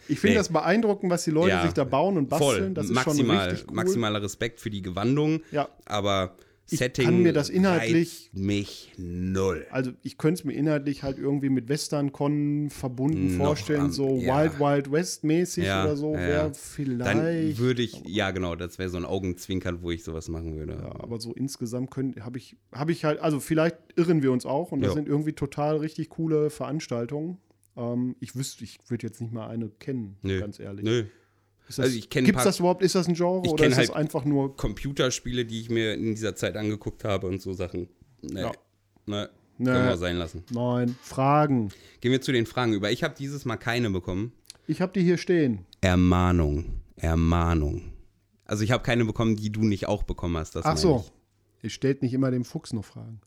[0.07, 0.37] Ich finde Nee.
[0.39, 1.63] das beeindruckend, was die Leute Ja.
[1.63, 2.49] sich da bauen und basteln.
[2.49, 2.73] Voll.
[2.73, 3.75] Das ist Maximal, schon richtig cool.
[3.75, 5.41] Maximaler Respekt für die Gewandung.
[5.51, 5.67] Ja.
[5.85, 6.35] Aber
[6.67, 9.67] Ich Setting kann mir das inhaltlich- mich null.
[9.69, 14.17] Also ich könnte es mir inhaltlich halt irgendwie mit Western-Con verbunden Noch vorstellen, am- so
[14.17, 14.41] ja.
[14.43, 17.05] Wild Wild West mäßig Ja, oder so, ja, wäre vielleicht.
[17.15, 20.73] Dann würde ich, ja genau, das wäre so ein Augenzwinkern, wo ich sowas machen würde.
[20.73, 24.71] Ja, aber so insgesamt habe ich, habe ich halt, also vielleicht irren wir uns auch
[24.71, 24.95] und das Ja.
[24.95, 27.37] sind irgendwie total richtig coole Veranstaltungen.
[27.77, 30.39] Ähm, ich wüsste, ich würde jetzt nicht mal eine kennen, Nö.
[30.39, 30.85] ganz ehrlich.
[30.85, 31.05] Nö.
[31.67, 33.41] Ist das, Also ich kenn ein Gibt es paar- das überhaupt, ist das ein Genre
[33.45, 37.03] Ich oder ist das halt- einfach nur, Computerspiele, die ich mir in dieser Zeit angeguckt
[37.03, 37.89] habe und so Sachen.
[38.21, 38.41] Nee.
[38.41, 38.51] Ja.
[39.07, 39.25] Nee.
[39.57, 39.65] Nee.
[39.71, 40.43] Können wir sein lassen.
[40.51, 41.69] nein, Fragen.
[42.01, 42.91] Gehen wir zu den Fragen über.
[42.91, 44.33] Ich habe dieses Mal keine bekommen.
[44.67, 45.65] Ich habe die hier stehen.
[45.81, 46.81] Ermahnung.
[46.97, 47.93] Ermahnung.
[48.45, 50.55] Also ich habe keine bekommen, die du nicht auch bekommen hast.
[50.55, 51.05] Das Ach so,
[51.59, 51.63] ich.
[51.63, 53.21] ihr stellt nicht immer dem Fuchs noch Fragen.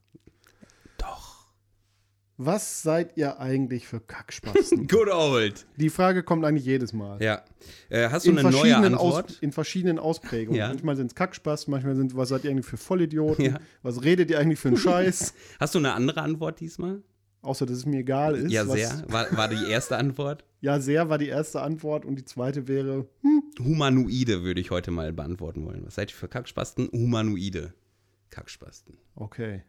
[2.40, 4.86] Was seid ihr eigentlich für Kackspasten?
[4.88, 5.66] Good old.
[5.76, 7.20] die Frage kommt eigentlich jedes Mal.
[7.20, 7.42] Ja.
[7.88, 9.30] Äh, hast du In eine neue Antwort?
[9.30, 10.56] Aus, in verschiedenen Ausprägungen.
[10.56, 10.68] Ja.
[10.68, 13.44] Manchmal sind es Kackspasten, manchmal sind was seid ihr eigentlich für Vollidioten?
[13.44, 13.60] Ja.
[13.82, 15.34] Was redet ihr eigentlich für einen Scheiß?
[15.58, 17.02] Hast du eine andere Antwort diesmal?
[17.42, 18.52] Außer, dass es mir egal ist.
[18.52, 19.04] Ja, sehr.
[19.08, 20.44] War, war die erste Antwort.
[20.60, 24.90] Ja, sehr war die erste Antwort und die zweite wäre, hm, Humanoide würde ich heute
[24.90, 25.86] mal beantworten wollen.
[25.86, 26.88] Was seid ihr für Kackspasten?
[26.90, 27.74] Humanoide.
[28.30, 28.98] Kackspasten.
[29.14, 29.62] okay.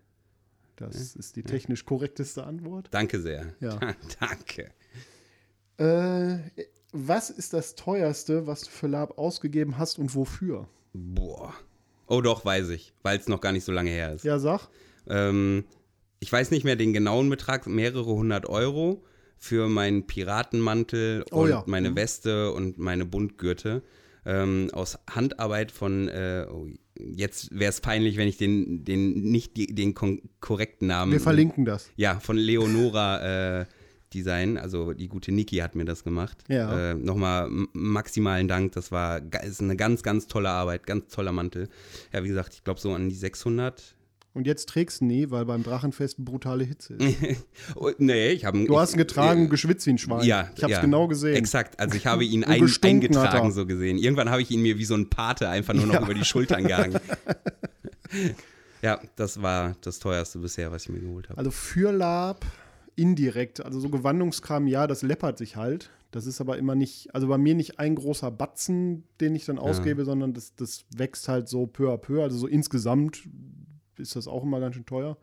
[0.88, 2.88] Das ist die technisch korrekteste Antwort.
[2.92, 3.54] Danke sehr.
[3.60, 3.80] Ja.
[4.20, 4.72] Danke.
[5.78, 6.40] Äh,
[6.92, 10.68] was ist das teuerste, was du für Lab ausgegeben hast und wofür?
[10.94, 11.54] Boah.
[12.08, 14.24] Oh doch, weiß ich, weil es noch gar nicht so lange her ist.
[14.26, 14.68] Ja, sag.
[15.08, 15.66] Ähm,
[16.20, 19.04] ich weiß nicht mehr den genauen Betrag, mehrere hundert Euro
[19.38, 21.64] für meinen Piratenmantel Oh und ja.
[21.68, 21.96] meine Mhm.
[21.96, 23.84] Weste und meine Buntgürte.
[24.26, 26.68] Ähm, aus Handarbeit von, äh, oh,
[27.00, 31.12] jetzt wäre es peinlich, wenn ich den, den nicht die, den korrekten Namen.
[31.12, 31.90] Wir verlinken das.
[31.96, 33.66] Ja, von Leonora äh,
[34.14, 36.44] Design, also die gute Niki hat mir das gemacht.
[36.48, 36.92] Ja.
[36.92, 41.70] Äh, Nochmal maximalen Dank, das war ist eine ganz, ganz tolle Arbeit, ganz toller Mantel.
[42.12, 43.96] Ja, wie gesagt, ich glaube so an die 600.
[44.34, 47.18] Und jetzt trägst du nie, weil beim Drachenfest brutale Hitze ist.
[47.76, 50.24] Oh, nee, ich habe Du hast ihn getragen, geschwitzt wie ein Schwein.
[50.24, 50.82] Ja, ich hab's ja.
[50.82, 51.36] genau gesehen.
[51.36, 53.98] Exakt, also ich habe ihn ein, eingetragen so gesehen.
[53.98, 56.02] Irgendwann habe ich ihn mir wie so ein Pate einfach nur noch Ja.
[56.04, 57.00] über die Schultern gehangen.
[58.82, 61.38] ja, das war das teuerste bisher, was ich mir geholt habe.
[61.38, 62.46] Also für Lab
[62.96, 65.90] indirekt, also so Gewandungskram, ja, das läppert sich halt.
[66.12, 69.60] Das ist aber immer nicht, also bei mir nicht ein großer Batzen, den ich dann
[69.60, 72.24] ausgebe, sondern das, das wächst halt so peu à peu.
[72.24, 73.28] Also so insgesamt
[74.00, 75.18] ist das auch immer ganz schön teuer.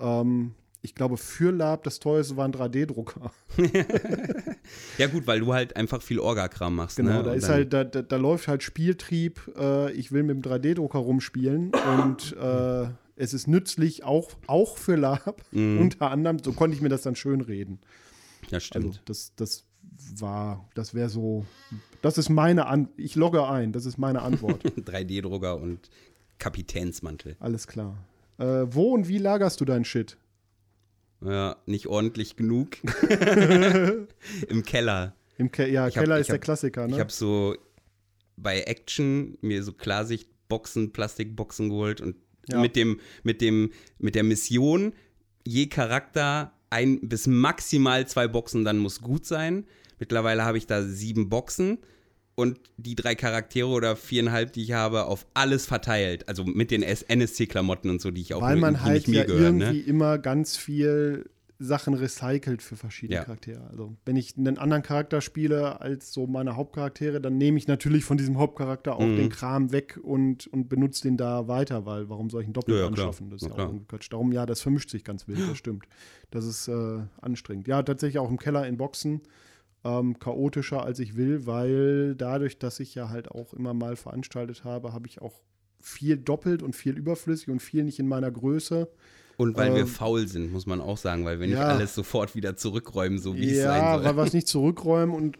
[0.00, 3.32] Ähm, ich glaube, für Lab das teuerste war ein 3D-Drucker.
[4.98, 6.96] Ja gut, weil du halt einfach viel Orgakram machst.
[6.96, 7.22] Genau, ne?
[7.22, 9.40] da ist halt, da, da, da läuft halt Spieltrieb.
[9.58, 12.86] Äh, ich will mit dem 3D-Drucker rumspielen und äh,
[13.16, 15.42] es ist nützlich auch, auch für Lab.
[15.52, 15.80] Mhm.
[15.80, 17.80] Unter anderem, so konnte ich mir das dann schön reden.
[18.50, 18.86] Ja, stimmt.
[18.86, 19.64] Also das, das
[20.18, 21.44] war, das wäre so,
[22.02, 24.64] das ist meine An ich logge ein, das ist meine Antwort.
[24.64, 25.90] 3D-Drucker und
[26.38, 27.36] Kapitänsmantel.
[27.40, 27.96] Alles klar.
[28.38, 30.16] Äh, wo und wie lagerst du deinen Shit?
[31.24, 32.76] Ja, nicht ordentlich genug.
[34.48, 35.14] Im Keller.
[35.38, 36.94] Im Ke ja, Ich hab- Keller ich ist der hab- Klassiker, ne?
[36.94, 37.56] Ich habe so
[38.36, 42.16] bei Action mir so Klarsichtboxen, Plastikboxen geholt und
[42.48, 42.60] Ja.
[42.60, 44.92] mit dem, mit dem, mit der Mission,
[45.46, 49.66] je Charakter ein bis maximal zwei Boxen, dann muss gut sein.
[49.98, 51.78] Mittlerweile habe ich da sieben Boxen
[52.36, 56.28] und die drei Charaktere oder viereinhalb, die ich habe, auf alles verteilt.
[56.28, 59.60] Also mit den NSC-Klamotten und so, die ich auch Weil man halt ja gehören.
[59.60, 59.86] irgendwie Ne?
[59.86, 61.30] immer ganz viel
[61.60, 63.24] Sachen recycelt für verschiedene Ja.
[63.24, 63.62] Charaktere.
[63.70, 68.04] Also wenn ich einen anderen Charakter spiele als so meine Hauptcharaktere, dann nehme ich natürlich
[68.04, 69.16] von diesem Hauptcharakter auch Mhm.
[69.16, 72.78] den Kram weg und, und benutze den da weiter, weil warum soll ich ihn doppelt
[72.80, 73.30] Ja, anschaffen?
[73.30, 74.08] Das ist Ja, ja, auch Quatsch.
[74.12, 75.84] Darum, ja, das vermischt sich ganz wild, das stimmt.
[76.32, 77.68] Das ist äh, anstrengend.
[77.68, 79.20] Ja, tatsächlich auch im Keller in Boxen.
[79.84, 84.64] Ähm, chaotischer als ich will, weil dadurch, dass ich ja halt auch immer mal veranstaltet
[84.64, 85.42] habe, habe ich auch
[85.80, 88.88] viel doppelt und viel überflüssig und viel nicht in meiner Größe.
[89.36, 91.68] Und weil wir Ähm, faul sind, muss man auch sagen, weil wir nicht ja.
[91.68, 94.04] alles sofort wieder zurückräumen, so wie es sein Ja, soll.
[94.06, 95.38] weil wir es nicht zurückräumen und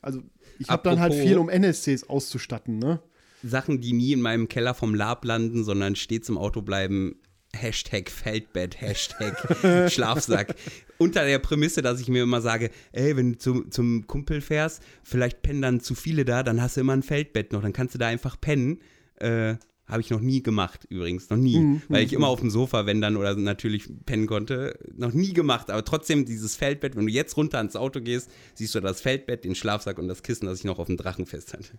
[0.00, 0.22] also
[0.58, 3.00] ich habe dann halt viel, um NSCs auszustatten, ne?
[3.42, 7.16] Sachen, die nie in meinem Keller vom Lab landen, sondern stets im Auto bleiben.
[7.54, 9.36] Hashtag Feldbett, Hashtag
[9.90, 10.54] Schlafsack.
[10.98, 14.82] Unter der Prämisse, dass ich mir immer sage, ey, wenn du zum, zum Kumpel fährst,
[15.02, 17.94] vielleicht pennen dann zu viele da, dann hast du immer ein Feldbett noch, dann kannst
[17.94, 18.80] du da einfach pennen.
[19.16, 21.58] Äh, Habe ich noch nie gemacht, übrigens, noch nie.
[21.58, 25.32] Mhm, Weil ich immer auf dem Sofa, wenn dann oder natürlich pennen konnte, noch nie
[25.32, 25.70] gemacht.
[25.70, 29.44] Aber trotzdem dieses Feldbett, wenn du jetzt runter ans Auto gehst, siehst du das Feldbett,
[29.44, 31.72] den Schlafsack und das Kissen, das ich noch auf dem Drachen fest hatte.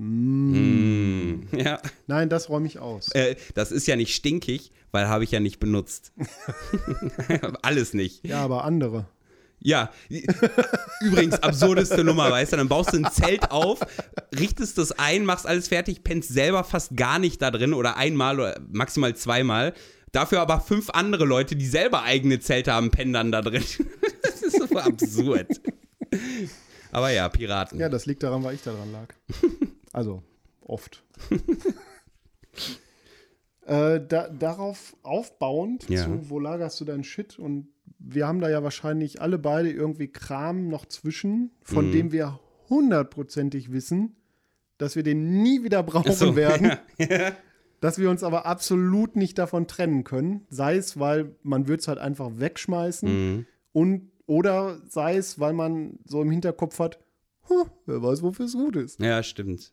[0.00, 1.42] Mm.
[1.52, 1.78] Ja.
[2.06, 3.12] Nein, das räume ich aus.
[3.12, 6.12] Äh, das ist ja nicht stinkig, weil habe ich ja nicht benutzt.
[7.62, 8.26] Alles nicht.
[8.26, 9.06] Ja, aber andere.
[9.62, 9.90] Ja,
[11.02, 13.80] übrigens absurdeste Nummer, weißt du, dann baust du ein Zelt auf,
[14.34, 18.40] richtest das ein, machst alles fertig, pennst selber fast gar nicht da drin oder einmal
[18.40, 19.74] oder maximal zweimal.
[20.12, 23.62] Dafür aber fünf andere Leute, die selber eigene Zelte haben, pennen dann da drin.
[24.22, 25.60] Das ist so absurd.
[26.90, 27.78] Aber ja, Piraten.
[27.78, 29.08] Ja, das liegt daran, weil ich daran lag.
[29.92, 30.22] Also,
[30.62, 31.02] oft.
[33.66, 36.04] äh, da, darauf aufbauend, Ja.
[36.04, 37.38] zu, wo lagerst du deinen Shit?
[37.38, 37.68] Und
[37.98, 41.92] wir haben da ja wahrscheinlich alle beide irgendwie Kram noch zwischen, von Mhm.
[41.92, 44.16] dem wir hundertprozentig wissen,
[44.78, 46.72] dass wir den nie wieder brauchen So, werden.
[46.98, 47.32] Ja.
[47.80, 50.46] dass wir uns aber absolut nicht davon trennen können.
[50.50, 53.46] Sei es, weil man wird es halt einfach wegschmeißen Mhm.
[53.72, 57.00] und oder sei es, weil man so im Hinterkopf hat,
[57.48, 59.00] "Huh, wer weiß, wofür es gut ist.
[59.00, 59.72] ja, stimmt.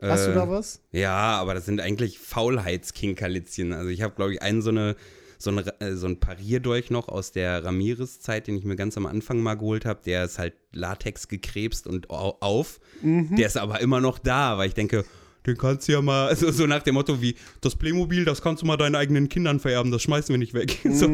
[0.00, 0.80] Hast du Äh, da was?
[0.92, 3.72] Ja, aber das sind eigentlich Faulheitskinkerlitzchen.
[3.72, 4.96] Also ich habe, glaube ich, einen so eine
[5.42, 9.06] so ein, äh, so ein Parierdolch noch aus der Ramirez-Zeit, den ich mir ganz am
[9.06, 10.00] Anfang mal geholt habe.
[10.04, 12.78] Der ist halt Latex gekrebst und au- auf.
[13.00, 13.36] Mhm.
[13.36, 15.02] Der ist aber immer noch da, weil ich denke,
[15.46, 18.60] den kannst du ja mal, also so nach dem Motto wie, das Playmobil, das kannst
[18.62, 20.76] du mal deinen eigenen Kindern vererben, das schmeißen wir nicht weg.
[20.84, 20.92] Mhm.
[20.92, 21.08] So,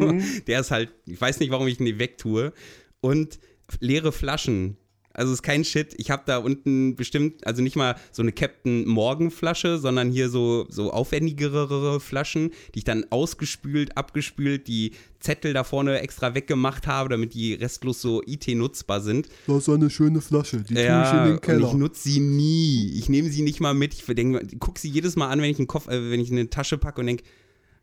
[0.45, 2.51] der ist halt, ich weiß nicht, warum ich ihn wegtue.
[2.99, 3.39] Und
[3.79, 4.75] leere Flaschen,
[5.17, 5.95] also ist kein Shit.
[5.97, 10.29] Ich habe da unten bestimmt, also nicht mal so eine Captain Morgan Flasche, sondern hier
[10.29, 16.85] so, so aufwendigere Flaschen, die ich dann ausgespült, abgespült, die Zettel da vorne extra weggemacht
[16.85, 19.27] habe, damit die restlos so IT nutzbar sind.
[19.47, 21.67] Das ist eine schöne Flasche, die ja, tue ich in den Keller.
[21.67, 22.93] Und ich nutze sie nie.
[22.99, 23.95] Ich nehme sie nicht mal mit.
[23.95, 24.05] Ich
[24.59, 27.01] gucke sie jedes Mal an, wenn ich, einen Kopf, äh, wenn ich eine Tasche packe
[27.01, 27.23] und denke,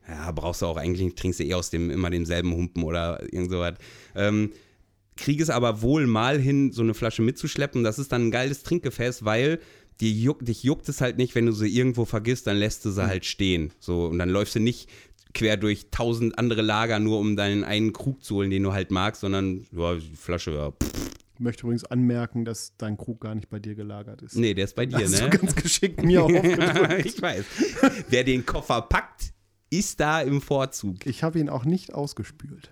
[0.09, 3.51] ja, brauchst du auch eigentlich, trinkst du eh aus dem immer demselben Humpen oder irgend
[3.51, 3.75] sowas.
[4.15, 4.51] Ähm,
[5.17, 7.85] kriege es aber wohl mal hin, so eine Flasche mitzuschleppen.
[7.85, 9.61] Das ist dann ein geiles Trinkgefäß, weil
[10.01, 12.91] die juck, dich juckt es halt nicht, wenn du sie irgendwo vergisst, dann lässt du
[12.91, 13.07] sie mhm.
[13.07, 13.73] halt stehen.
[13.79, 14.89] So, und dann läufst du nicht
[15.35, 18.91] quer durch tausend andere Lager, nur um deinen einen Krug zu holen, den du halt
[18.91, 20.73] magst, sondern ja, die Flasche, ja.
[21.35, 24.37] Ich möchte übrigens anmerken, dass dein Krug gar nicht bei dir gelagert ist.
[24.37, 25.31] Nee, der ist bei dir, Hast ne?
[25.31, 27.07] Du ganz geschickt mir aufgedrückt.
[27.07, 27.45] ich weiß.
[28.09, 29.33] Wer den Koffer packt,
[29.69, 31.05] ist da im Vorzug.
[31.07, 32.71] Ich habe ihn auch nicht ausgespült.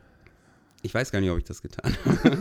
[0.82, 2.38] Ich weiß gar nicht, ob ich das getan habe.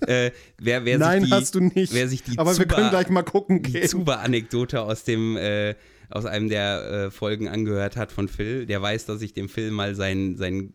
[0.06, 1.94] äh, wer, wer Nein, die, hast du nicht.
[1.94, 3.62] Wer sich die Aber Zuba, wir können gleich mal gucken.
[3.62, 5.74] Die Zuba-Anekdote aus dem äh,
[6.10, 9.70] aus einem der äh, Folgen angehört hat von Phil, der weiß, dass ich dem Phil
[9.70, 10.72] mal sein, sein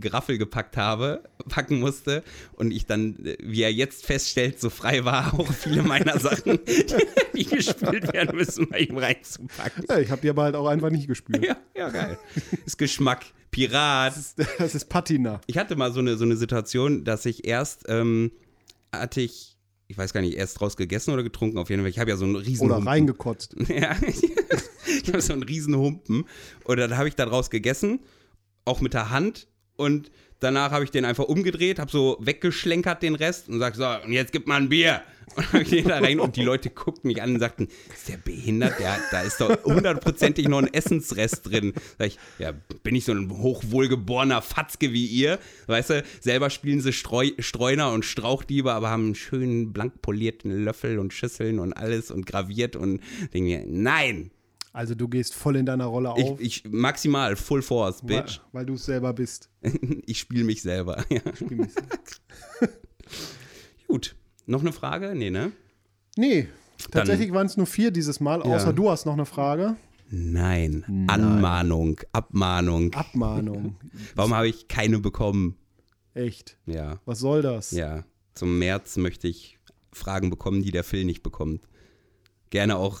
[0.00, 2.22] Graffel gepackt habe, packen musste
[2.52, 6.60] und ich dann, wie er jetzt feststellt, so frei war, auch viele meiner Sachen,
[7.36, 9.84] die gespült werden müssen, bei ihm reinzupacken.
[9.88, 11.44] Ja, ich habe die aber halt auch einfach nicht gespült.
[11.44, 12.18] Ja, ja geil.
[12.64, 13.24] Ist Geschmack.
[13.52, 14.16] Pirat.
[14.16, 15.40] Das ist, das ist Patina.
[15.46, 18.32] Ich hatte mal so eine, so eine Situation, dass ich erst, ähm,
[18.92, 21.90] hatte ich, ich weiß gar nicht, erst draus gegessen oder getrunken auf jeden Fall.
[21.90, 23.54] Ich habe ja so einen riesen Oder reingekotzt.
[23.68, 26.24] ja, ich habe so einen riesen Humpen.
[26.64, 28.00] Und dann habe ich da draus gegessen,
[28.64, 29.46] auch mit der Hand.
[29.76, 30.10] Und
[30.42, 34.12] danach habe ich den einfach umgedreht, habe so weggeschlenkert den Rest und sag so, und
[34.12, 35.02] jetzt gib mal ein Bier.
[35.34, 38.06] Und habe ich den da rein und die Leute guckten mich an und sagten, ist
[38.06, 38.78] der behindert?
[38.78, 41.72] Der, da ist doch hundertprozentig noch ein Essensrest drin.
[41.96, 42.52] Sag ich, ja,
[42.82, 45.38] bin ich so ein hochwohlgeborener Fatzke wie ihr?
[45.68, 50.64] Weißt du, selber spielen sie Streu, Streuner und Strauchdiebe, aber haben einen schönen blank polierten
[50.64, 53.00] Löffel und Schüsseln und alles und graviert und
[53.32, 54.32] denke mir, nein,
[54.72, 56.40] also du gehst voll in deiner Rolle auf.
[56.40, 58.40] Ich, ich maximal Full Force, Bitch.
[58.52, 59.50] Weil, weil du es selber bist.
[60.06, 61.04] ich spiele mich selber.
[61.10, 61.20] Ja.
[61.30, 61.98] Ich spiel mich selber.
[63.86, 64.16] Gut.
[64.46, 65.14] Noch eine Frage?
[65.14, 65.52] Nee, ne?
[66.16, 66.48] Nee.
[66.90, 68.72] Tatsächlich waren es nur vier dieses Mal, außer ja.
[68.72, 69.76] du hast noch eine Frage.
[70.10, 70.84] Nein.
[70.88, 71.08] Nein.
[71.08, 72.92] Anmahnung, Abmahnung.
[72.92, 73.76] Abmahnung.
[74.14, 75.56] Warum habe ich keine bekommen?
[76.14, 76.58] Echt?
[76.66, 77.00] Ja.
[77.04, 77.70] Was soll das?
[77.70, 78.04] Ja.
[78.34, 79.58] Zum März möchte ich
[79.92, 81.66] Fragen bekommen, die der Phil nicht bekommt.
[82.52, 83.00] Gerne auch,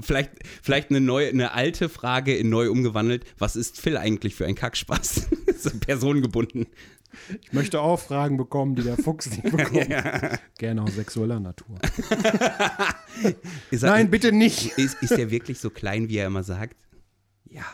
[0.00, 0.30] vielleicht,
[0.62, 3.24] vielleicht eine, neue, eine alte Frage in neu umgewandelt.
[3.36, 5.30] Was ist Phil eigentlich für ein Kackspaß?
[5.58, 6.66] so personengebunden.
[7.42, 9.88] Ich möchte auch Fragen bekommen, die der Fuchs nicht bekommt.
[9.88, 10.38] ja.
[10.58, 11.76] Gerne auch sexueller Natur.
[13.72, 14.78] Nein, bitte nicht.
[14.78, 16.76] Ist, ist er wirklich so klein, wie er immer sagt?
[17.50, 17.64] Ja.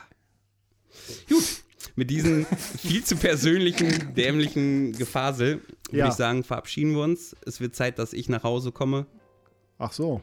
[1.28, 1.44] Gut,
[1.96, 2.46] mit diesem
[2.78, 6.08] viel zu persönlichen, dämlichen Gefasel würde ja.
[6.08, 7.36] ich sagen, verabschieden wir uns.
[7.44, 9.04] Es wird Zeit, dass ich nach Hause komme.
[9.76, 10.22] Ach so.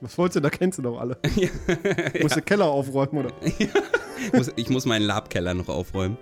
[0.00, 0.40] Was wolltest du?
[0.40, 1.16] Da kennst du doch alle.
[1.36, 1.48] ja.
[2.20, 3.32] Musst du Keller aufräumen, oder?
[3.58, 4.42] ja.
[4.56, 6.16] ich muss meinen Labkeller noch aufräumen.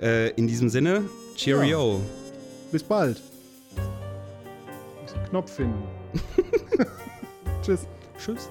[0.00, 1.04] Äh, in diesem Sinne,
[1.36, 1.98] Cheerio.
[1.98, 2.00] Ja.
[2.72, 3.22] Bis bald.
[5.14, 5.82] Den Knopf finden.
[7.62, 7.86] Tschüss.
[8.18, 8.48] Tschüss.